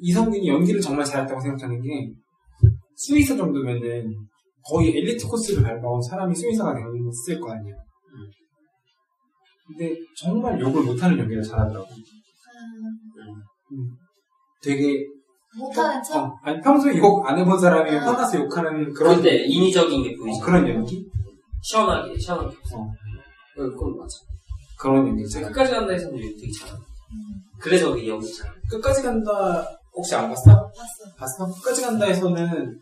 [0.00, 1.88] 이성균이 연기를 정말 잘했다고 생각하는 게
[2.94, 4.14] 수의사 정도면은
[4.68, 7.74] 거의 엘리트 코스를 밟아온 사람이 수의사가 되었을 거 아니야.
[7.74, 8.26] 음.
[9.68, 11.86] 근데 정말 욕을 못하는 연기를 잘하더라고.
[13.72, 13.90] 음.
[14.62, 15.04] 되게
[15.56, 16.24] 못하는 척?
[16.24, 20.38] 어, 아니 평소에 욕 안 해본 사람이 화나서 욕하는 그런 그런데 인위적인 게 보이죠.
[20.38, 21.05] 어, 그런 연기?
[21.66, 22.56] 시원하게, 시원하게.
[22.74, 22.78] 어.
[22.78, 24.18] 어, 그건 맞아.
[24.78, 25.42] 그런 잘.
[25.42, 26.76] 끝까지 간다 해서 되게 잘하
[27.58, 30.44] 그래서 그 연기 잘 끝까지 간다 혹시 안 봤어?
[30.44, 31.16] 봤어.
[31.18, 31.54] 봤어?
[31.54, 32.80] 끝까지 간다에서는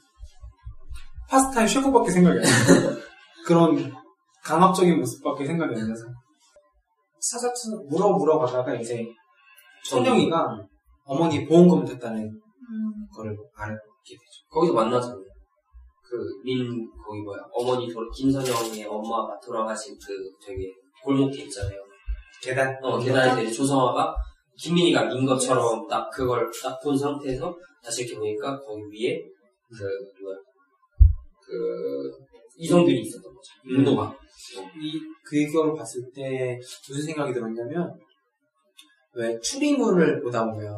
[1.31, 2.97] 파스타의 쉐코밖에 생각이 안 나.
[3.47, 3.93] 그런
[4.43, 6.05] 강압적인 모습밖에 생각이 안 나서
[7.21, 7.55] 사사차
[7.89, 9.07] 물어 물어 가다가 이제
[9.89, 10.59] 선영이가
[11.05, 13.07] 어머니 보험금 됐다는 음.
[13.15, 13.77] 거를 알게
[14.09, 14.49] 되죠.
[14.51, 15.34] 거기서 만나잖아요.
[16.15, 21.81] 그, 민, 거기 뭐야, 어머니, 돌, 김선영의 엄마가 돌아가신 그 되게 골목길 있잖아요.
[22.41, 22.79] 계단.
[22.85, 24.15] 어, 계단에서 이제 조성아가
[24.57, 27.53] 김민희가 민 것처럼 딱 그걸 딱 본 상태에서
[27.83, 29.21] 다시 이렇게 보니까 거기 위에
[29.69, 30.37] 그, 뭐야,
[31.45, 32.13] 그,
[32.59, 33.51] 이성균이 있었던 거죠.
[33.67, 33.81] 음.
[33.81, 34.17] 윤호가.
[34.81, 36.57] 이 그걸 봤을 때
[36.89, 37.93] 무슨 생각이 들었냐면
[39.17, 40.73] 왜 추리물을 보다 보면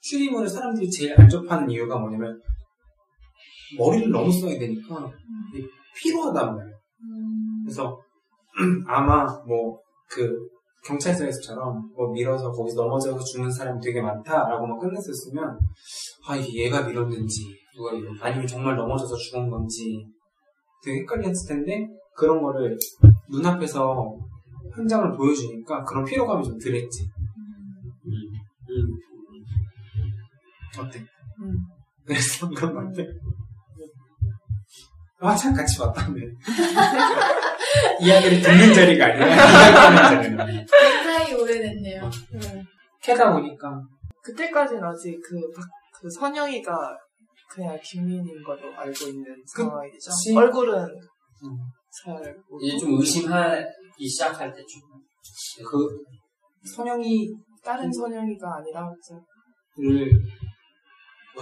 [0.00, 2.40] 추리물을 사람들이 제일 안 접하는 이유가 뭐냐면
[3.78, 5.10] 머리를 너무 써야 되니까
[5.96, 6.76] 피로하단 말이에요.
[7.02, 7.62] 음.
[7.64, 7.98] 그래서
[8.86, 10.48] 아마 뭐 그
[10.84, 15.56] 경찰서에서처럼 뭐 밀어서 거기서 넘어져서 죽는 사람이 되게 많다라고 만 끝냈었으면
[16.26, 17.42] 아 이게 얘가 밀었는지
[17.76, 20.04] 누가 이런 아니면 정말 넘어져서 죽은 건지
[20.82, 22.76] 되게 헷갈렸을 텐데 그런 거를
[23.30, 24.16] 눈앞에서
[24.74, 27.08] 현장을 보여주니까 그런 피로감이 좀 덜했지.
[28.06, 28.80] 음.
[30.80, 30.98] 어때?
[30.98, 31.52] 음.
[32.04, 33.06] 그래서 그런 것같
[35.20, 35.28] 아.
[35.30, 36.16] 아, 참 같이 왔다며.
[38.00, 39.96] 이야기를 듣는 자리가 아니라 이야기하는
[40.36, 40.66] 자리는.
[40.66, 42.10] 굉장히 오래됐네요.
[42.40, 42.62] 네.
[43.02, 43.80] 캐다 보니까
[44.22, 45.68] 그때까지는 아직 그, 박-
[46.00, 46.72] 그 선영이가
[47.50, 50.10] 그냥 김민인 걸로 알고 있는 그- 상황이죠.
[50.10, 50.36] 그치.
[50.36, 50.86] 얼굴은
[52.04, 54.80] 잘 이제 좀 의심하기 시작할 때쯤.
[55.68, 55.88] 그
[56.76, 58.94] 선영이를 다른 선영이가 아니라 뭐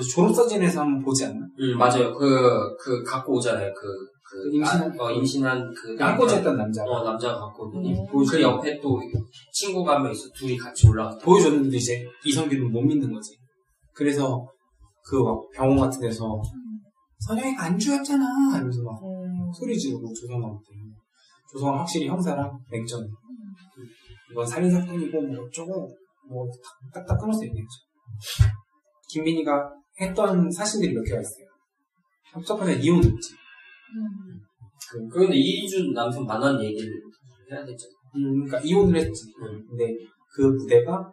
[0.02, 1.46] 졸업사진에서 한번 보지 않나?
[1.60, 2.12] 음, 맞아요.
[2.14, 3.72] 그, 그, 갖고 오잖아요.
[3.74, 3.86] 그,
[4.30, 5.96] 그, 임신한- 아, 어, 임신한 그.
[5.98, 8.06] 양꼬치했던 남자 어, 남자가 갖고 오더니, 음.
[8.30, 9.00] 그 옆에 또
[9.52, 10.28] 친구가 한 명 있어.
[10.34, 11.16] 둘이 같이 올라가.
[11.18, 13.36] 보여줬는데 이제 이성균은 못 믿는 거지.
[13.94, 14.46] 그래서
[15.04, 16.40] 그 막 병원 같은 데서
[17.26, 18.24] 선영이가 안 죽였잖아
[18.54, 20.58] 이러면서 막 음, 소리 지르고 조성한테
[21.50, 23.00] 조성은 확실히 형사랑 냉전
[24.30, 25.88] 이건 살인사건이고 뭐 어쩌고
[26.30, 26.46] 뭐
[26.92, 27.76] 딱딱 끊어서 얘기했죠
[29.10, 29.70] 김민희가
[30.00, 31.46] 했던 사실들이 몇 개가 있어요
[32.46, 33.34] 첫 번째 이혼했지
[33.96, 34.40] 음.
[34.90, 36.88] 그, 그런데 이준 남편 만난 얘기를
[37.50, 37.86] 해야 되죠.
[38.16, 39.62] 음, 그러니까 이혼을 했지 음.
[39.68, 39.94] 근데
[40.34, 41.10] 그 부대가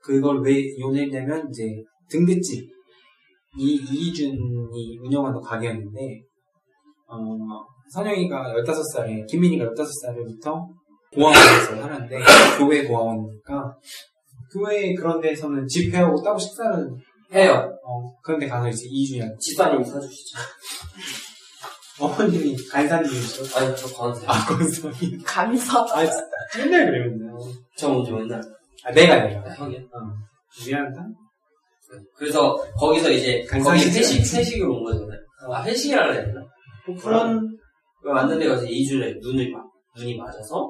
[0.00, 2.70] 그걸 왜 이혼했냐면 이제 등대집
[3.56, 6.22] 이 이준이 운영하는 가게였는데
[7.06, 7.18] 어,
[7.90, 10.66] 선영이가 15살에 김민희가 15살부터
[11.12, 12.18] 고아원에서 살았는데
[12.58, 13.78] 교회 고아원이니까
[14.52, 16.90] 교회 그런 데서는 집회하고 따로 식사를
[17.32, 17.76] 해요.
[17.84, 20.38] 어, 그런데 가서 이제 이준이한테 집사님이 사주시죠.
[22.00, 24.26] 어머님이 간사님이시죠 아니, 저 관세.
[24.26, 25.80] 아 건성이 간사.
[25.92, 26.24] 아 진짜
[26.58, 27.38] 맨날 그러면요
[27.76, 28.40] 저 먼저 맨날.
[28.84, 29.80] 아 내가 내가 형이야.
[29.80, 31.00] 어, 미안하다
[32.16, 33.98] 그래서 거기서 이제 거기 있지.
[34.00, 35.20] 회식 회식을 온 거잖아요.
[35.52, 36.40] 아 회식이라 해야 되나?
[36.86, 37.56] 뭐 그런
[38.04, 39.64] 왔는데 가서 이준의 눈을 막
[39.96, 40.68] 눈이 맞아서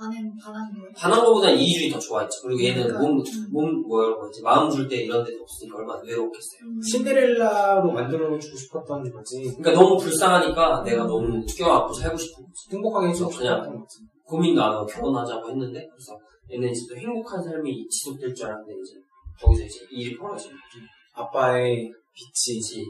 [0.00, 0.88] 반응 반한 거예요.
[0.96, 2.40] 반한 거보다 이준이 더 좋아했죠.
[2.42, 3.24] 그리고 얘는 그러니까, 몸, 음.
[3.52, 6.60] 몸, 뭐라고 하지, 마음 줄 때 이런 데도 없으니까 얼마나 외로웠겠어요.
[6.64, 6.80] 음.
[6.80, 12.70] 신데렐라로 만들어주고 싶었던 거지 그러니까 너무 불쌍하니까 내가 너무 껴안고 살고 싶은 거지.
[12.72, 13.56] 행복하게 해주고 그냥.
[13.56, 16.16] 싶었던 거지 고민도 안 하고 결혼하자고 했는데, 그래서
[16.52, 18.94] 얘는 이제 또 행복한 삶이 지속될 줄 알았는데, 이제
[19.42, 20.86] 거기서 이제 일이 벌어지는 거지.
[21.14, 22.80] 아빠의 빛이 이제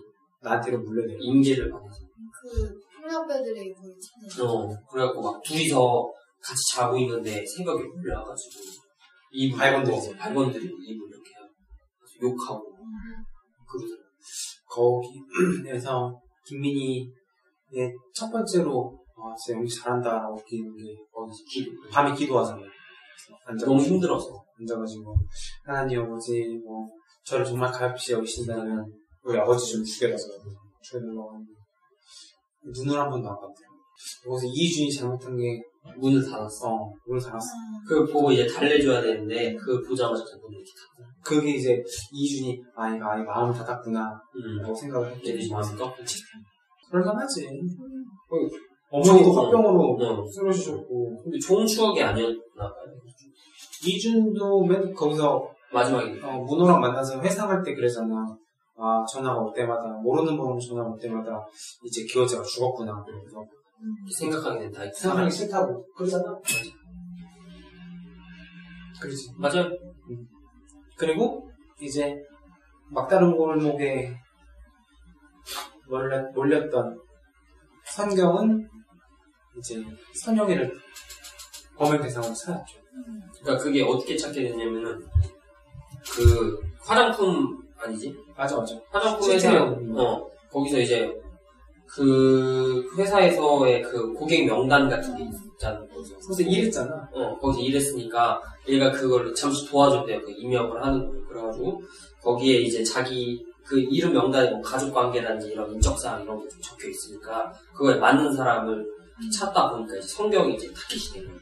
[0.43, 1.19] 나한테로 물려내려.
[1.19, 1.99] 임계를 받아서.
[2.43, 4.51] 그 폭력배들의 그 찾는.
[4.51, 8.65] 어, 그래갖고 막 둘이서 같이 자고 있는데 새벽에 몰려와가지고,
[9.33, 10.11] 이불, 발건들이지.
[10.11, 11.49] 어, 발건들이 이불 이렇게 하고,
[11.99, 13.25] 그래서 욕하고, 음.
[13.69, 14.11] 그러더라고요.
[14.71, 22.67] 거기에서 김민희의 첫 번째로 아 진짜 연기 잘한다라고 느끼는 게 거기서 기도 밤에 기도하잖아요.
[23.47, 24.41] 그래서 너무 힘들어서.
[24.61, 25.17] 앉아가지고
[25.65, 26.87] 하나님 아버지 뭐
[27.25, 28.85] 저를 정말 가엾이 여기신다면
[29.23, 31.53] 우리 아버지 좀 죽여달라고 죽여달라고 하는데
[32.65, 33.69] 눈을 한 번도 안 봤대요.
[34.25, 35.63] 거기서 이준이 잘못한 게
[35.99, 36.69] 문을 닫았어.
[36.69, 37.47] 어, 눈을 닫았어.
[37.47, 41.11] 아, 그걸 보고 이제 달래줘야 되는데, 그 보자마자 눈을 이렇게 닫아.
[41.25, 44.63] 그게 이제 이준이 아 이거 아예 마음을 닫았구나 음.
[44.63, 45.31] 라고 생각을 했지.
[45.31, 46.23] 얘들이 마음이 꺾이지.
[46.91, 47.47] 그럴만하지.
[47.47, 48.49] 음.
[48.91, 49.45] 어머니도 어.
[49.45, 50.27] 화병으로 어.
[50.27, 52.95] 쓰러지셨고 근데 좋은 추억이 아니었나 봐요.
[53.87, 56.21] 이준도 맨 거기서 마지막에.
[56.23, 58.37] 어, 문호랑 만나서 회상할 때 그러잖아.
[58.77, 61.47] 아 전화가 올 때마다 모르는 번호로 전화 올 때마다
[61.85, 63.05] 이제 기어제가 죽었구나.
[63.05, 63.47] 그래서 음.
[64.19, 64.81] 생각하게 된다.
[64.95, 66.39] 생각하기 싫다고 그러잖아.
[69.01, 69.33] 그렇지.
[69.37, 69.71] 맞아요.
[70.97, 71.51] 그리고
[71.81, 72.15] 이제
[72.91, 74.15] 막다른 골목에
[75.89, 77.01] 몰렸, 몰렸던
[77.85, 78.69] 선경은
[79.59, 79.83] 이제
[80.15, 80.73] 선영이를
[81.77, 82.79] 범행 대상으로 찾았죠.
[83.41, 85.03] 그러니까 그게 어떻게 찾게 됐냐면은,
[86.15, 88.15] 그, 화장품, 아니지?
[88.37, 88.75] 맞아 맞아.
[88.91, 90.01] 화장품 회사, 실제로.
[90.01, 91.11] 어, 거기서 이제,
[91.93, 95.81] 그, 회사에서의 그 고객 명단 같은 게 있잖아.
[95.87, 96.43] 거기서.
[96.43, 97.09] 일했잖아.
[97.13, 100.21] 어, 거기서 일했으니까 얘가 그걸 잠시 도와줬대요.
[100.23, 101.29] 그 입력을 하는 거.
[101.29, 101.83] 그래가지고
[102.23, 106.89] 거기에 이제 자기 그 이름 명단에 뭐 가족 관계라든지 이런 인적사항 이런 게 좀 적혀
[106.89, 108.85] 있으니까 그거에 맞는 사람을
[109.39, 111.39] 찾다 보니까 이제 성경이 이제 타깃이 된 거예요.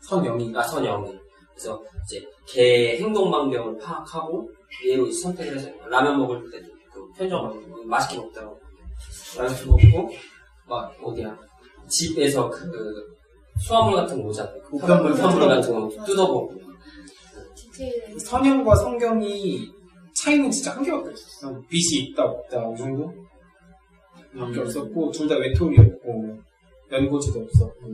[0.00, 0.52] 선영이.
[0.56, 1.12] 아, 선영이.
[1.54, 4.48] 그래서 이제 걔 행동 반경을 파악하고
[4.88, 8.58] 얘로 이제 선택을 해서 라면 먹을 때도 그 편의점 가서 맛있게 먹더라고.
[9.38, 10.10] 라면 먹고
[10.68, 11.36] 막 어디야
[11.88, 12.70] 집에서 그
[13.60, 14.62] 수화물 같은 거 오잖아요.
[14.62, 15.72] 그 우편물 우편물 같은.
[15.74, 16.52] 거 뜯어보고
[18.18, 19.68] 선영과 성경이
[20.14, 21.60] 차이는 진짜 한 개밖에 없었어.
[21.68, 23.12] 빛이 있다 없다 이 정도?
[24.38, 26.38] 밖에 없었고 둘 다 외톨이였고
[26.90, 27.88] 연고지도 없었고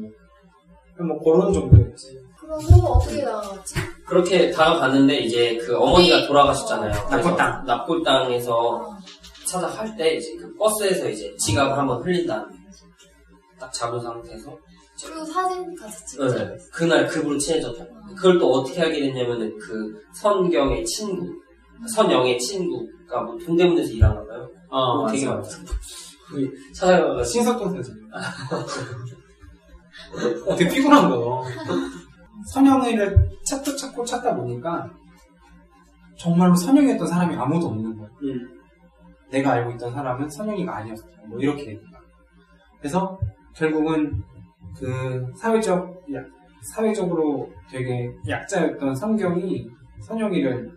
[1.07, 2.19] 뭐 그런 정도였지.
[2.41, 3.75] 그럼 서로 어떻게 나갔지?
[4.07, 7.09] 그렇게 다가갔는데 이제 그 어머니가 돌아가셨잖아요.
[7.11, 7.65] 납골당.
[7.67, 8.98] 납골당에서
[9.49, 12.55] 아, 찾아갈 때 이제 그 버스에서 이제 지갑을 한번 흘린 다음에
[13.59, 14.57] 딱 잡은 상태에서
[15.05, 16.27] 그리고 사진 같이 찍자.
[16.35, 17.87] 네, 그날 급으로 친해졌죠.
[18.17, 21.33] 그걸 또 어떻게 하게 됐냐면은 그 선경의 친구,
[21.95, 24.51] 선영의 친구가 뭐 동대문에서 일하나 봐요.
[24.71, 25.57] 아, 되게 맞아.
[25.57, 25.73] 많다.
[26.75, 27.95] 찾아가가지고 신석동 사진.
[30.47, 31.45] 어, 되게 피곤한 거.
[32.53, 34.91] 선영이를 찾고 찾고 찾다 보니까
[36.19, 38.09] 정말 선영이었던 사람이 아무도 없는 거야.
[38.25, 38.58] 음.
[39.31, 41.05] 내가 알고 있던 사람은 선영이가 아니었어.
[41.27, 42.01] 뭐 이렇게 되니까.
[42.79, 43.19] 그래서
[43.55, 44.23] 결국은
[44.77, 46.25] 그 사회적 약,
[46.75, 49.69] 사회적으로 되게 약자였던 성경이
[50.01, 50.71] 선영이를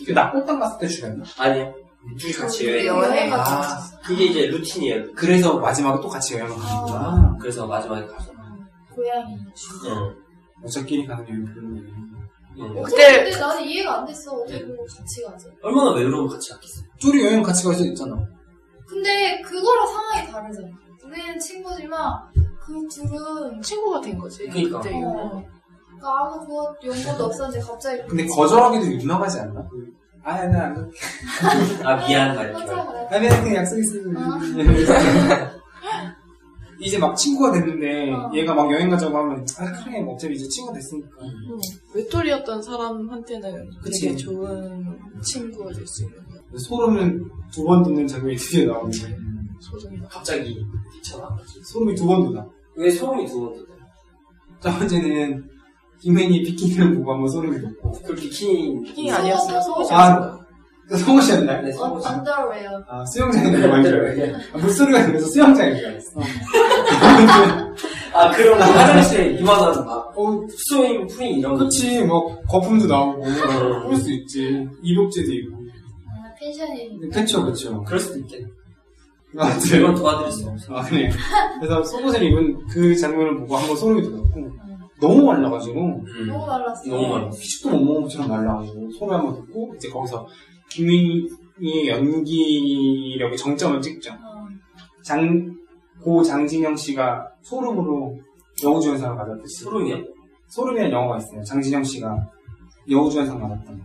[0.00, 1.24] 이게 나 꼴딱 갔을 때 죽였나?
[1.38, 1.74] 아니요.
[2.18, 2.86] 둘이 같이 여행.
[2.86, 3.78] 여행 아.
[4.04, 5.12] 그게 이제 루틴이에요.
[5.14, 7.36] 그래서 마지막에 또 같이 여행을 가는구나.
[7.40, 8.32] 그래서 마지막에 가서.
[8.94, 9.34] 고양이.
[9.34, 10.14] 응.
[10.62, 11.64] 어차끼리 가는 여행 그런
[12.56, 12.82] 응.
[12.84, 14.32] 그때 근데 나는 이해가 안 됐어.
[14.32, 15.46] 어떻게 그거 같이 가지?
[15.62, 16.86] 얼마나 외로우면 같이 갔겠어요.
[17.04, 18.16] 둘이 여행 같이 갈 수 있잖아.
[18.86, 20.68] 근데 그거랑 상황이 다르잖아.
[21.04, 22.14] 우리는 친구지만
[22.64, 24.46] 그 둘은 친구가 된 거지.
[24.48, 24.80] 그러니까.
[24.80, 25.44] 그때 어, 이후로.
[25.86, 29.68] 그러니까 아무 뭐 연고도 없었는데 갑자기 근데 거절하기도 유명하지 않나?
[29.68, 29.92] 그,
[30.22, 30.96] 아, 나안 갈게.
[31.84, 33.08] 아, 미안, 말 맞아 맞아.
[33.10, 33.98] 아, 미안, 그냥 약속 있어.
[33.98, 35.54] 어.
[36.80, 38.30] 이제 막 친구가 됐는데, 어.
[38.34, 41.08] 얘가 막 여행 가자고 하면, 아, 그래, 뭐 어차피 이제 친구가 됐으니까.
[41.22, 41.28] 응.
[41.50, 41.58] 응.
[41.94, 44.06] 외톨이였던 사람한테는 그치.
[44.08, 46.16] 되게 좋은 친구가 될 수 있는.
[46.58, 49.16] 소름은 두 번 돋는 장면이 드디어 나오는데,
[49.60, 50.08] 소름이다.
[50.08, 51.60] 갑자기 뛰쳐나가지.
[51.64, 52.44] 소름이 두 번 돋아.
[52.76, 53.78] 왜 소름이 두 번 돋아요?
[54.60, 55.44] 첫 번째는,
[56.00, 58.82] 김혜니 비키니를 보고 한번 소름이 돋고, 그 비키니.
[58.82, 59.60] 비키니 아니었어요.
[59.60, 59.86] 속옷.
[59.86, 60.44] 속옷이었어요.
[60.86, 61.62] 그 속옷이었나요?
[61.62, 62.04] 네, 어, 속옷이.
[62.06, 62.84] 언더웨어.
[62.88, 64.38] 아, 수영장인 줄 알았어.
[64.52, 66.20] 아, 물소리가 들려서 수영장인 줄 알았어.
[68.12, 71.64] 아, 그럼 화장실에 이만한 막, 어, 수인, 프린 이런 거.
[71.64, 73.34] 그치, 뭐, 거품도 나오고, 음.
[73.84, 74.68] 그럴 수 있지.
[74.82, 75.63] 입욕제도 있고.
[76.44, 77.10] 아, 펜션이.
[77.10, 77.82] 그쵸, 그쵸.
[77.84, 78.46] 그럴 수도 있겠네.
[79.36, 79.80] 아무튼.
[79.80, 80.74] 이건 도와드릴 수 없어.
[80.74, 81.10] 아, 그래.
[81.60, 84.50] 그래서 속옷을 입은 그 장면을 보고 한번 소름이 돋았고,
[85.00, 86.26] 너무 말라가지고, 음.
[86.28, 86.88] 너무 말랐어.
[86.88, 87.38] 너무 말랐어.
[87.38, 90.26] 피죽도 못 먹은 것처럼 말라가지고, 소리 한번 듣고, 이제 거기서
[90.70, 94.12] 김민희의 연기력의 정점을 찍죠.
[94.12, 94.46] 어.
[95.02, 95.56] 장,
[96.02, 98.18] 고 장진영 씨가 소름으로
[98.62, 99.64] 여우주연상을 받았듯이.
[99.64, 99.96] 소름이요?
[100.48, 101.42] 소름이라는 영화가 있어요.
[101.42, 102.16] 장진영 씨가
[102.90, 103.82] 여우주연상 받았던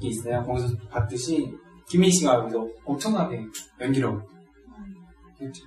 [0.00, 0.42] 게 있어요.
[0.44, 1.52] 거기서 봤듯이
[1.88, 3.44] 김민 씨가 여기서 엄청나게
[3.80, 4.20] 연기력을
[5.40, 5.64] 했죠.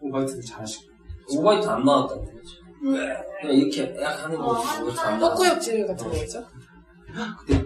[0.00, 0.92] 오바이트도 잘하시고.
[1.36, 2.56] 오바이트 안 나왔다는 거죠.
[2.80, 5.42] 그냥 이렇게 약 하는 거 어, 이렇게 한- 안 나왔어.
[5.44, 6.46] 헛구역질 같은 거죠?
[7.40, 7.64] 그때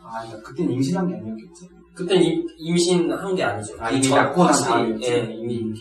[0.00, 1.68] 아, 그러니까 그땐 임신한 게 아니었겠지.
[1.94, 3.76] 그땐 임, 임신한 게 아니죠.
[3.78, 5.10] 아, 이미 저- 낳고 난 다시, 다음이었지.
[5.12, 5.74] 예, 이미.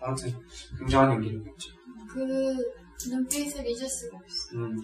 [0.00, 0.34] 아무튼
[0.78, 1.72] 굉장한 연기력이었죠.
[2.10, 2.56] 그
[3.06, 4.56] 눈빛을 잊을 수가 없어.
[4.56, 4.76] 음.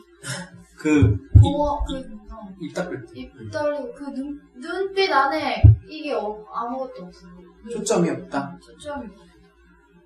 [0.77, 1.97] 그 어, 그,
[2.31, 2.49] 어.
[2.61, 7.27] 입 닦을 때 입 떨리고 그 눈, 눈빛 안에 이게 어- 아무것도 없어.
[7.71, 8.57] 초점이 없다.
[8.62, 9.09] 초점이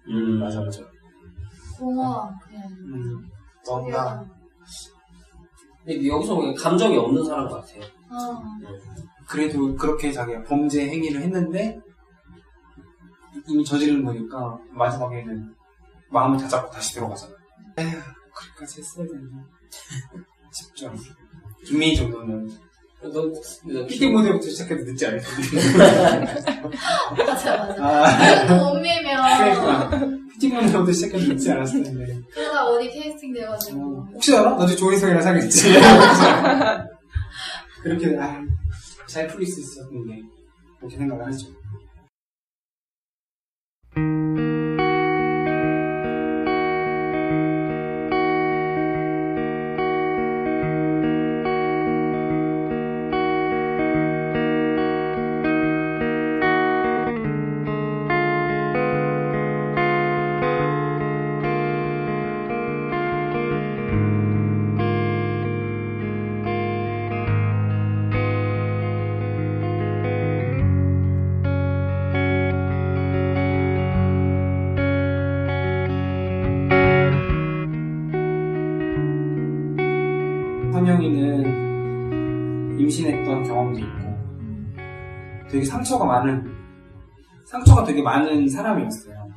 [0.08, 0.80] 음, 맞아 맞아.
[1.78, 2.62] 고마워 그냥.
[2.70, 3.30] 음.
[3.66, 4.24] 넌다.
[5.84, 7.82] 근데 여기서 보면 감정이 없는 사람 같아요.
[8.10, 8.42] 어.
[9.28, 11.78] 그래도 그렇게 자기가 범죄 행위를 했는데
[13.46, 15.54] 이미 저지른 거니까 마지막에는
[16.10, 17.36] 마음을 다잡고 다시 들어가잖아.
[17.78, 17.90] 에휴,
[18.34, 19.46] 그렇게까지 했어야 되나
[20.52, 20.92] 싶죠.
[21.66, 22.50] 김민희 정도는
[23.00, 25.78] 너, 너 피팅 모델부터 시작해도 늦지 않을 텐데.
[27.16, 27.76] 맞아 맞아.
[27.78, 29.04] 아, 밀면
[29.38, 30.00] 그러니까
[30.32, 32.20] 피팅 모델부터 시작해도 늦지 않았을 텐데.
[32.32, 34.50] 그러다 어디 캐스팅 돼가지고 어, 혹시 알아?
[34.56, 35.74] 나도 조인성이랑 사귀었지.
[37.82, 38.42] 그렇게 아,
[39.06, 40.20] 잘 풀릴 수 있었는데
[40.78, 41.46] 그렇게 생각을 하죠.
[85.58, 86.56] 되게 상처가 많은
[87.46, 89.28] 상처가 되게 많은 사람이었어요.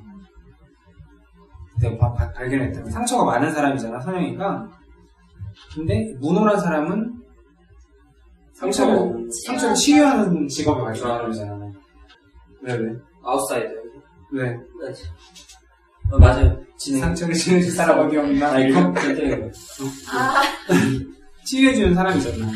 [1.82, 2.13] 내가
[2.47, 4.69] 게 상처가 많은 사람이잖아 선영이가.
[5.74, 7.11] 근데 문호란 사람은
[8.53, 11.72] 상처를 상처를 치유하는 직업을 있는 사람이잖아.
[12.61, 12.93] 왜 왜?
[13.24, 13.74] 아웃사이더.
[14.34, 14.49] 왜?
[14.51, 14.57] 네.
[16.11, 16.61] 어, 맞아요.
[16.78, 17.01] 진행.
[17.01, 18.51] 상처를 치유해줄 사람 어디 없나?
[18.51, 19.49] 아니, 그, 그때,
[20.11, 20.41] 아
[21.45, 22.51] 치유해주는 사람이잖아.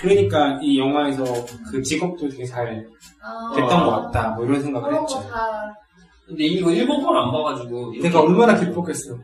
[0.00, 1.24] 그러니까 이 영화에서
[1.70, 2.86] 그 직업도 되게 잘
[3.22, 4.30] 어, 됐던 것 같다.
[4.30, 5.16] 뭐 이런 생각을 그런 했죠.
[5.22, 5.74] 거 다
[6.26, 7.94] 근데 이거 일본 걸 안 봐가지고.
[7.94, 9.16] 이렇게- 내가 얼마나 기뻤겠어.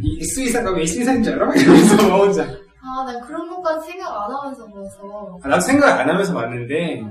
[0.00, 1.52] 이 수의사가 왜 수의사인 줄 알아?
[1.56, 2.42] 이러면서 막 혼자.
[2.44, 7.02] 아, 난 그런 것까지 생각 안 하면서 보서 아, 나도 생각 안 하면서 봤는데,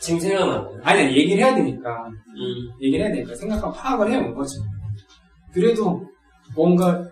[0.00, 0.80] 지금 생각나네요.
[0.82, 2.06] 아니, 아니, 얘기를 해야 되니까.
[2.08, 2.70] 음.
[2.82, 4.56] 얘기를 해야 되니까 생각하고 파악을 해온 거지.
[5.54, 6.02] 그래도
[6.54, 7.02] 뭔가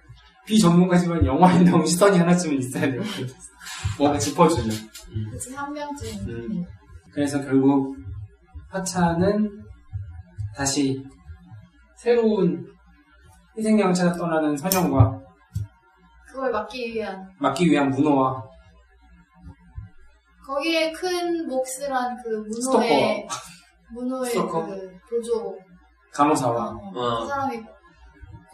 [0.46, 3.34] 비전문가지만 영화에 나온 시선이 하나쯤은 있어야 될것 같았어.
[3.98, 4.70] 뭔가 짚어주는.
[5.30, 6.28] 그치 한 명쯤.
[6.28, 6.64] 음.
[7.12, 7.96] 그래서 결국
[8.68, 9.64] 화차는
[10.54, 11.02] 다시
[11.96, 12.66] 새로운
[13.56, 15.20] 희생양을 찾아 떠나는 선영과
[16.26, 18.42] 그걸 막기 위한 막기 위한 문호와
[20.44, 23.28] 거기에 큰 몫을 한그 문호의
[23.92, 24.66] 문호의 스토커.
[24.66, 25.56] 그 보조
[26.12, 27.20] 간호사와 어, 어.
[27.22, 27.62] 그 사람이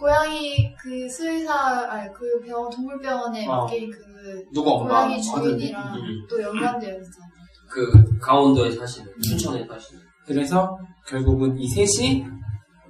[0.00, 1.54] 고양이 그 수의사
[1.90, 3.58] 아니 그 병원 동물병원에 어.
[3.64, 6.26] 맡긴 그 누가 엄마 고양이 주인이랑 음.
[6.28, 7.20] 또 연관되어 있어.
[7.68, 12.24] 그 강원도에 사시는 춘천에 사시는 그래서 결국은 이 셋이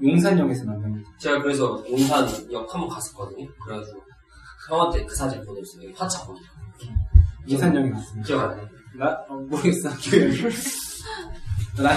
[0.03, 1.11] 용산역에서 만납니다.
[1.19, 3.47] 제가 그래서 용산역 한번 갔었거든요.
[3.65, 4.01] 그래가지고
[4.69, 5.93] 형한테 그 사진 보냈어요.
[5.97, 6.41] 화차 거기.
[7.51, 8.27] 용산역에 갔습니다.
[8.27, 8.69] 기억 안 나요?
[8.97, 10.43] 나 어, 모르겠어 기억이
[11.77, 11.91] 나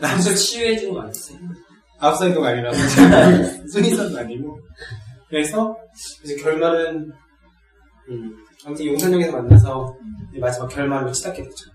[0.00, 1.38] 나는 진짜 치유해준 거 아니었어요?
[2.02, 2.72] 아웃사이더가 아니라
[3.70, 4.58] 순위선도 아니고
[5.28, 5.76] 그래서
[6.24, 7.12] 이제 결말은
[8.08, 8.36] 음,
[8.66, 9.96] 아무튼 용산역에서 만나서
[10.30, 11.70] 이제 마지막 결말로 치닫게 되죠.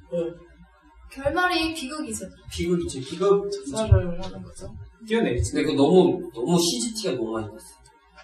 [1.09, 2.25] 결말이 비극이죠.
[2.51, 4.69] 비극이지 비극 자살을 하는 거죠.
[5.07, 5.53] 뛰어내리지.
[5.53, 7.77] 근데 그 너무 너무 CGT가 너무 많이 났어요.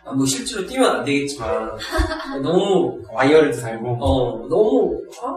[0.06, 1.72] 아, 뭐 실제로 뛰면 안 되겠지만
[2.44, 5.34] 너무 와이어를 달고 어 너무 아,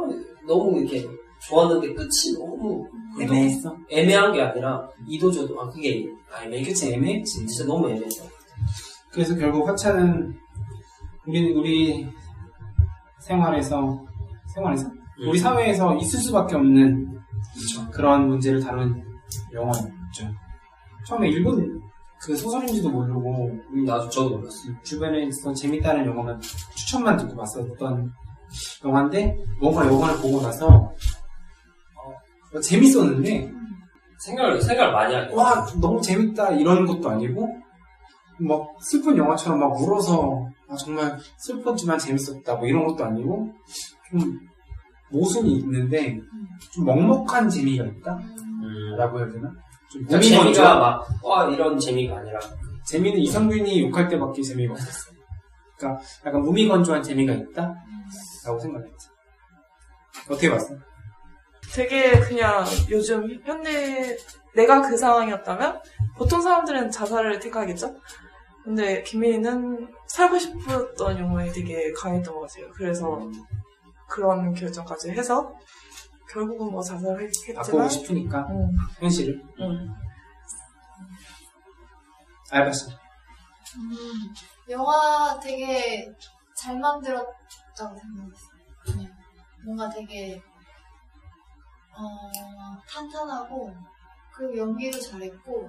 [0.46, 1.06] 너무 이렇게
[1.46, 2.84] 좋았는데 끝이 너무
[3.20, 3.76] 애매했어.
[3.90, 7.46] 애매한 게 아니라 이도저도 아 그게 아, 애매 그치 애매했지.
[7.46, 8.24] 진짜 너무 애매했어.
[9.12, 10.36] 그래서 결국 화차는
[11.26, 12.08] 우리 우리
[13.20, 14.04] 생활에서
[14.54, 14.88] 생활에서
[15.26, 17.18] 우리 사회에서 있을 수밖에 없는
[17.92, 19.02] 그런 문제를 다룬
[19.52, 20.30] 영화였죠.
[21.06, 21.80] 처음에 일본
[22.20, 24.56] 그 소설인지도 모르고 음, 나도 저도 몰랐어.
[24.82, 26.40] 주변에서 재밌다는 영화만
[26.74, 28.12] 추천만 듣고 봤었던
[28.84, 30.94] 영화인데 뭔가 영화를 보고 나서 어,
[32.62, 33.52] 재밌었는데
[34.18, 35.34] 생각을 생각을 많이 하게.
[35.34, 37.48] 와 너무 재밌다 이런 것도 아니고
[38.38, 43.52] 막 슬픈 영화처럼 막 울어서 아, 정말 슬펐지만 재밌었다 뭐 이런 것도 아니고
[44.10, 44.38] 좀
[45.10, 46.18] 모순이 있는데
[46.72, 48.96] 좀 먹먹한 재미가 있다 음.
[48.96, 49.50] 라고 해야 되나?
[49.90, 50.78] 좀 그러니까 재미가
[51.22, 52.38] 막와 이런 재미가 아니라
[52.84, 55.12] 재미는 이성균이 욕할 때밖에 재미가 없었어
[55.78, 57.74] 그러니까 약간 무미건조한 재미가 있다
[58.44, 59.08] 라고 생각했지
[60.30, 60.74] 어떻게 봤어?
[61.76, 64.16] 되게 그냥 요즘 현대
[64.54, 65.82] 내가 그 상황이었다면
[66.16, 68.00] 보통 사람들은 자살을 택하겠죠.
[68.64, 72.70] 근데 김민희는 살고 싶었던 영혼이 되게 강했던 것 같아요.
[72.72, 73.20] 그래서
[74.08, 75.52] 그런 결정까지 해서
[76.32, 79.94] 결국은 뭐 자살을 바꾸고 했지만 싶으니까 음, 현실을 음.
[82.50, 82.86] 알바씨
[83.76, 84.34] 음,
[84.70, 86.10] 영화 되게
[86.56, 87.26] 잘 만들었다고
[87.76, 88.56] 생각했어요.
[88.82, 89.12] 그냥
[89.62, 90.42] 뭔가 되게
[91.98, 92.30] 어,
[92.88, 93.72] 탄탄하고
[94.34, 95.68] 그리고 연기도 잘했고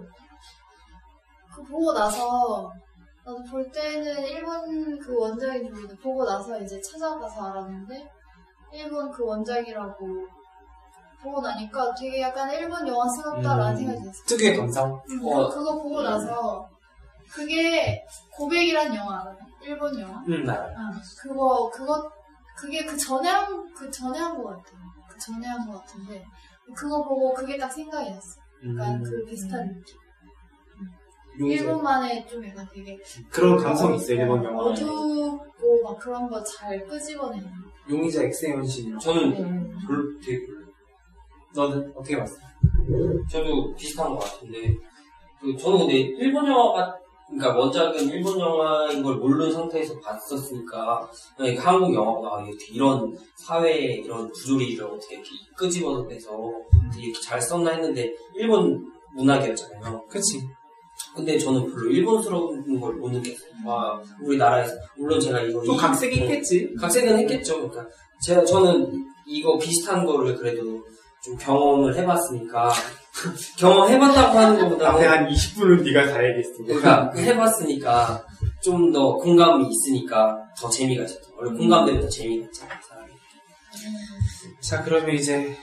[1.54, 2.72] 그 보고 나서
[3.28, 8.10] 나도 볼 때는 일본 그 원작인 줄 보고 나서 이제 찾아가서 알았는데
[8.72, 10.28] 일본 그 원작이라고
[11.22, 13.76] 보고 나니까 되게 약간 일본 영화스럽다라는 음.
[13.76, 14.26] 생각이 들었어요.
[14.28, 15.50] 특유의 감성 어.
[15.50, 16.70] 그거 보고 나서
[17.32, 19.38] 그게 고백이란 영화 알아요?
[19.62, 20.24] 일본 영화?
[20.30, 20.54] 응 나.
[20.54, 22.10] 아, 그거 그거
[22.56, 24.87] 그게 그 전에 한그 전에 한거 같아요.
[25.18, 26.24] 그 전에 한거 같은데
[26.76, 28.40] 그거 보고 그게 딱 생각이 났어.
[28.78, 29.96] 약간 그 비슷한 느낌.
[31.40, 31.54] 용서.
[31.54, 32.98] 일본만의 좀 약간 되게
[33.30, 37.48] 그런 감성이 있어 일본 영화 어둡고 막 그런 거 잘 끄집어내는.
[37.90, 39.78] 용의자 엑스현실 저는 음.
[39.88, 40.68] 별로 되게 별로.
[41.56, 42.36] 너는 어떻게 봤어?
[43.30, 44.76] 저도 비슷한 것 같은데
[45.40, 46.98] 그 저는 근데 일본 영화가
[47.30, 51.10] 그러니까 원작은 일본 영화인 걸 모르는 상태에서 봤었으니까
[51.42, 56.30] 이게 한국 영화가 이렇게 이런 사회의 이런 부조리를 어떻게 이렇게 끄집어내서
[56.98, 60.04] 이렇게 잘 썼나 했는데 일본 문학이었잖아요.
[60.10, 60.42] 그치
[61.16, 63.50] 근데 저는 별로 일본스러운 걸 못 느꼈어요.
[63.66, 67.70] 와 우리나라에서 물론 제가 이거 또 이- 각색이 있겠지 각색은 했겠죠.
[67.70, 67.86] 그러니까
[68.26, 70.80] 제가 저는 이거 비슷한 거를 그래도
[71.22, 72.72] 좀 경험을 해봤으니까
[73.58, 78.26] 경험해봤다고 하는 것보다 앞에 한 20분은 네가 다 얘기했어 그러니까 해봤으니까
[78.62, 81.32] 좀 더 공감이 있으니까 더 재미가 있었죠.
[81.38, 82.48] 원래 공감되면 더 재미가.
[82.54, 83.12] 사람이.
[84.62, 85.56] 자 그러면 이제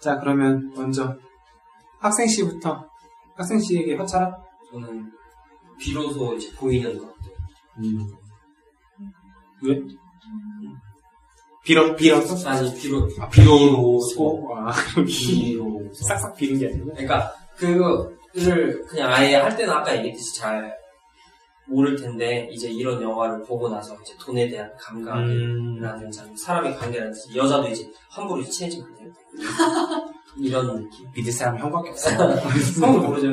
[0.00, 1.16] 자 그러면 먼저
[1.98, 2.84] 학생 씨부터
[3.36, 4.36] 학생 씨에게 화차라
[4.70, 5.10] 저는
[5.78, 7.06] 비로소 이제 보이는 것.
[9.62, 9.80] 왜?
[11.68, 12.48] 빌어 빌었어?
[12.48, 14.72] 아니 비로 아 비로소 아
[15.06, 15.82] 비로.
[15.92, 20.74] 싹싹 비는 게 아니고 그러니까 그거를 그냥 아예 할 때는 아까 얘기했듯이 잘
[21.66, 27.36] 모를 텐데 이제 이런 영화를 보고 나서 이제 돈에 대한 감각이라는 음, 장 사람의 관계라든지
[27.36, 29.12] 여자도 이제 함부로 친해지면 안 돼요.
[30.40, 31.06] 이런 느낌.
[31.14, 32.10] 믿을 사람 형밖에 없어
[32.80, 33.28] 형은 모르죠.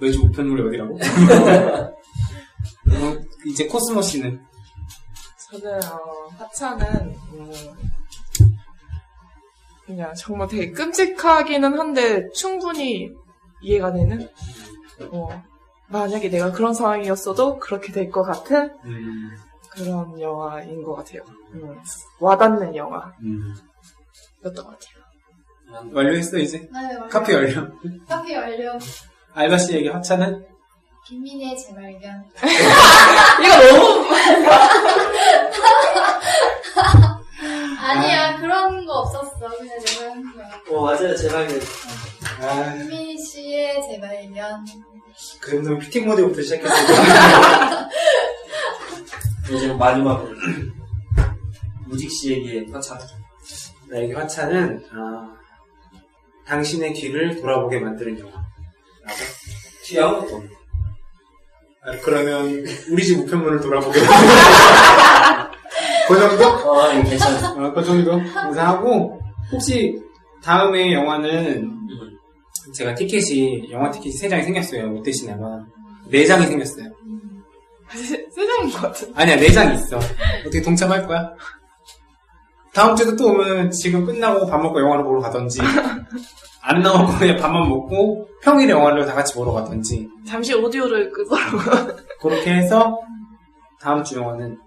[0.00, 0.98] 너희 우편물이 어디라고?
[2.88, 4.40] 어, 이제 코스모 씨는
[5.50, 7.52] 저는 어, 하차는 음,
[9.84, 13.10] 그냥 정말 되게 끔찍하기는 한데 충분히
[13.62, 14.28] 이해가 되는
[15.12, 15.42] 어,
[15.88, 19.30] 만약에 내가 그런 상황이었어도 그렇게 될 것 같은 음,
[19.70, 21.22] 그런 영화인 것 같아요.
[21.54, 21.78] 음,
[22.18, 23.54] 와닿는 영화였던 음.
[24.42, 24.96] 것 같아요.
[25.92, 27.08] 완료했어 이제 네, 완료.
[27.08, 27.68] 카페 완료
[28.08, 28.78] 카페 완료.
[29.34, 30.44] 알바 씨에게 화차는
[31.06, 32.24] 김민희의 재발견.
[33.44, 34.08] 이거 너무
[37.78, 39.38] 아니야, 그런 거 없었어.
[39.56, 40.60] 그냥 내가 한 거야.
[40.70, 41.14] 어, 맞아요.
[41.16, 41.48] 제발.
[42.40, 44.64] 아, 김민희 씨의 재발견.
[45.40, 46.74] 그 정도면 피팅 모드부터 시작했어
[49.54, 50.34] 이제 마지막으로.
[51.86, 52.98] 무직 씨에게 화차.
[53.88, 55.32] 나에게 화차는 아,
[56.46, 58.32] 당신의 뒤를 돌아보게 만드는 영화
[59.84, 60.50] 뒤에 아무것도 없네.
[61.84, 64.00] 아, 그러면 우리 집 우편문을 돌아보게
[66.08, 66.44] 그 정도?
[66.80, 67.52] 아, 이거 괜찮아.
[67.66, 69.20] 어, 그 정도 인사하고
[69.52, 70.00] 혹시
[70.42, 71.78] 다음에 영화는 음.
[72.74, 75.64] 제가 티켓이 영화 티켓이 세 장이 생겼어요 롯데 시네마
[76.10, 76.90] 네 장이 생겼어요
[78.34, 79.12] 세상인 것 같은.
[79.14, 79.96] 아니야 네 장이 있어
[80.40, 81.30] 어떻게 동참할 거야?
[82.74, 85.60] 다음 주도 또 오면 지금 끝나고 밥 먹고 영화를 보러 가던지
[86.62, 91.58] 안 나오고 그냥 밥만 먹고 평일에 영화를 다 같이 보러 가던지 잠시 오디오를 끄더라고.
[92.20, 92.98] 그렇게 해서
[93.80, 94.58] 다음 주 영화는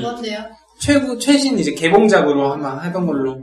[0.00, 0.44] 뭔데요?
[0.78, 3.42] 최고 최신 이제 개봉작으로 한번 해본 걸로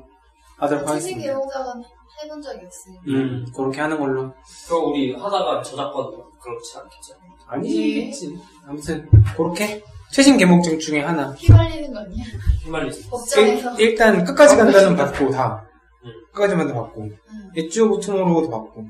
[0.57, 1.33] 하도록 최신 하겠습니다.
[1.33, 1.83] 개봉작은
[2.23, 2.95] 해본 적이 없어요.
[3.07, 4.33] 음 그렇게 하는 걸로
[4.67, 7.13] 그럼 우리 하다가 저작권 그렇지 않겠죠?
[7.47, 8.37] 아니겠지.
[8.65, 11.31] 아무튼 그렇게 최신 개봉작 중에 하나.
[11.31, 12.23] 휘말리는 거 아니야?
[12.63, 13.09] 휘말리지.
[13.09, 13.79] 법정에서.
[13.79, 15.63] 일, 단 끝까지 간다는 봤고 다.
[16.05, 16.11] 응.
[16.33, 17.01] 끝까지만 다 봤고.
[17.03, 17.51] 응.
[17.55, 18.85] Edge of Tomorrow도 봤고.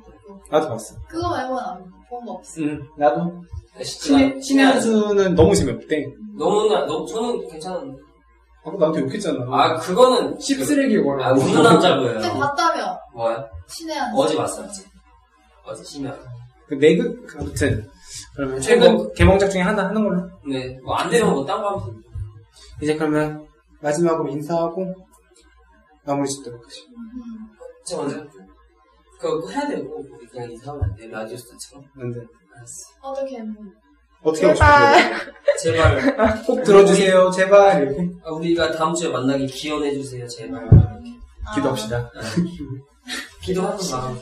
[0.50, 0.96] 나도 봤어.
[1.08, 2.62] 그거 말고는 안본거 없어.
[2.62, 3.44] 응 나도.
[3.84, 3.86] 신의,
[4.32, 6.06] 신의 신의 한 수는 너무 재미없대.
[6.38, 7.98] 너무 나, 너무, 저는 괜찮은데.
[8.64, 9.46] 아까 나한테 욕했잖아.
[9.50, 10.40] 아, 그거는.
[10.40, 11.28] 씹쓰레기 그, 뭐라.
[11.30, 12.30] 아, 우는 남자 근데.
[12.38, 13.00] 봤다며.
[13.14, 13.46] 뭐야?
[13.68, 14.86] 신의 한 어제 봤었지.
[15.66, 16.16] 어제 심야.
[16.68, 17.90] 그 내그 그 아무튼
[18.36, 20.30] 그러면 최근- 최고 개봉작 중에 하나 하는 걸로.
[20.48, 20.78] 네.
[20.84, 22.10] 뭐 안 되면 뭐 딴 거 하면 됩니다.
[22.82, 23.46] 이제 그러면
[23.82, 24.94] 마지막으로 인사하고
[26.06, 26.82] 마무리 짓도록 하죠.
[26.98, 27.48] 음.
[27.86, 28.41] 제가 먼저 할게요.
[29.22, 31.08] 그거 해야 되고, 우리 그냥 인사하면 안 돼.
[31.08, 31.86] 라디오 스타처럼.
[31.94, 32.20] 근데
[32.56, 32.90] 알았어.
[33.02, 33.56] 어떻게 했는
[34.24, 34.56] 어떻게 하고.
[34.56, 35.32] 싶어요?
[35.62, 36.44] 제발.
[36.46, 40.68] 꼭 들어주세요, 제발 이렇게 아, 우리가 다음 주에 만나기 기원해 주세요, 제발.
[41.56, 42.10] 기도합시다.
[43.42, 44.20] 기도하는 마음.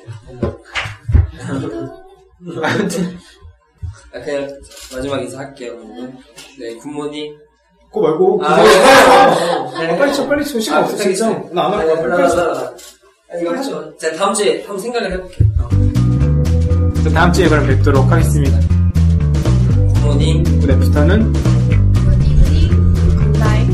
[2.63, 3.17] 아무튼
[4.13, 4.49] 아, 그냥
[4.93, 6.17] 마지막 인사할게요, 여러분.
[6.59, 7.37] 네, Good morning.
[7.91, 9.71] 그거 말고 아, 해요.
[9.79, 9.87] 네.
[9.91, 10.59] 아, 빨리 쳐, 빨리 쳐.
[10.59, 11.27] 시간 아, 없어 진짜.
[11.27, 11.53] 부탁드리겠습니다.
[11.61, 11.95] 나 안 할 거야.
[11.95, 12.75] 빨리 빨리 쳐.
[13.37, 13.95] 이거 하죠.
[13.97, 15.49] 제가 다음 주에 한번 생각을 해볼게요.
[15.59, 15.69] 어.
[17.03, 18.59] 또 다음 주에 그럼 뵙도록 하겠습니다.
[20.01, 20.43] Good morning.
[20.61, 21.33] Good afternoon.
[21.33, 22.69] Good morning.
[23.33, 23.69] 굿나잇.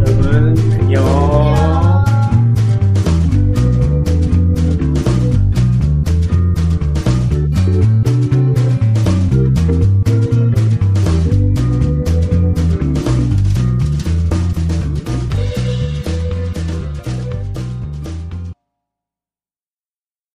[0.00, 1.39] 여러분 안녕.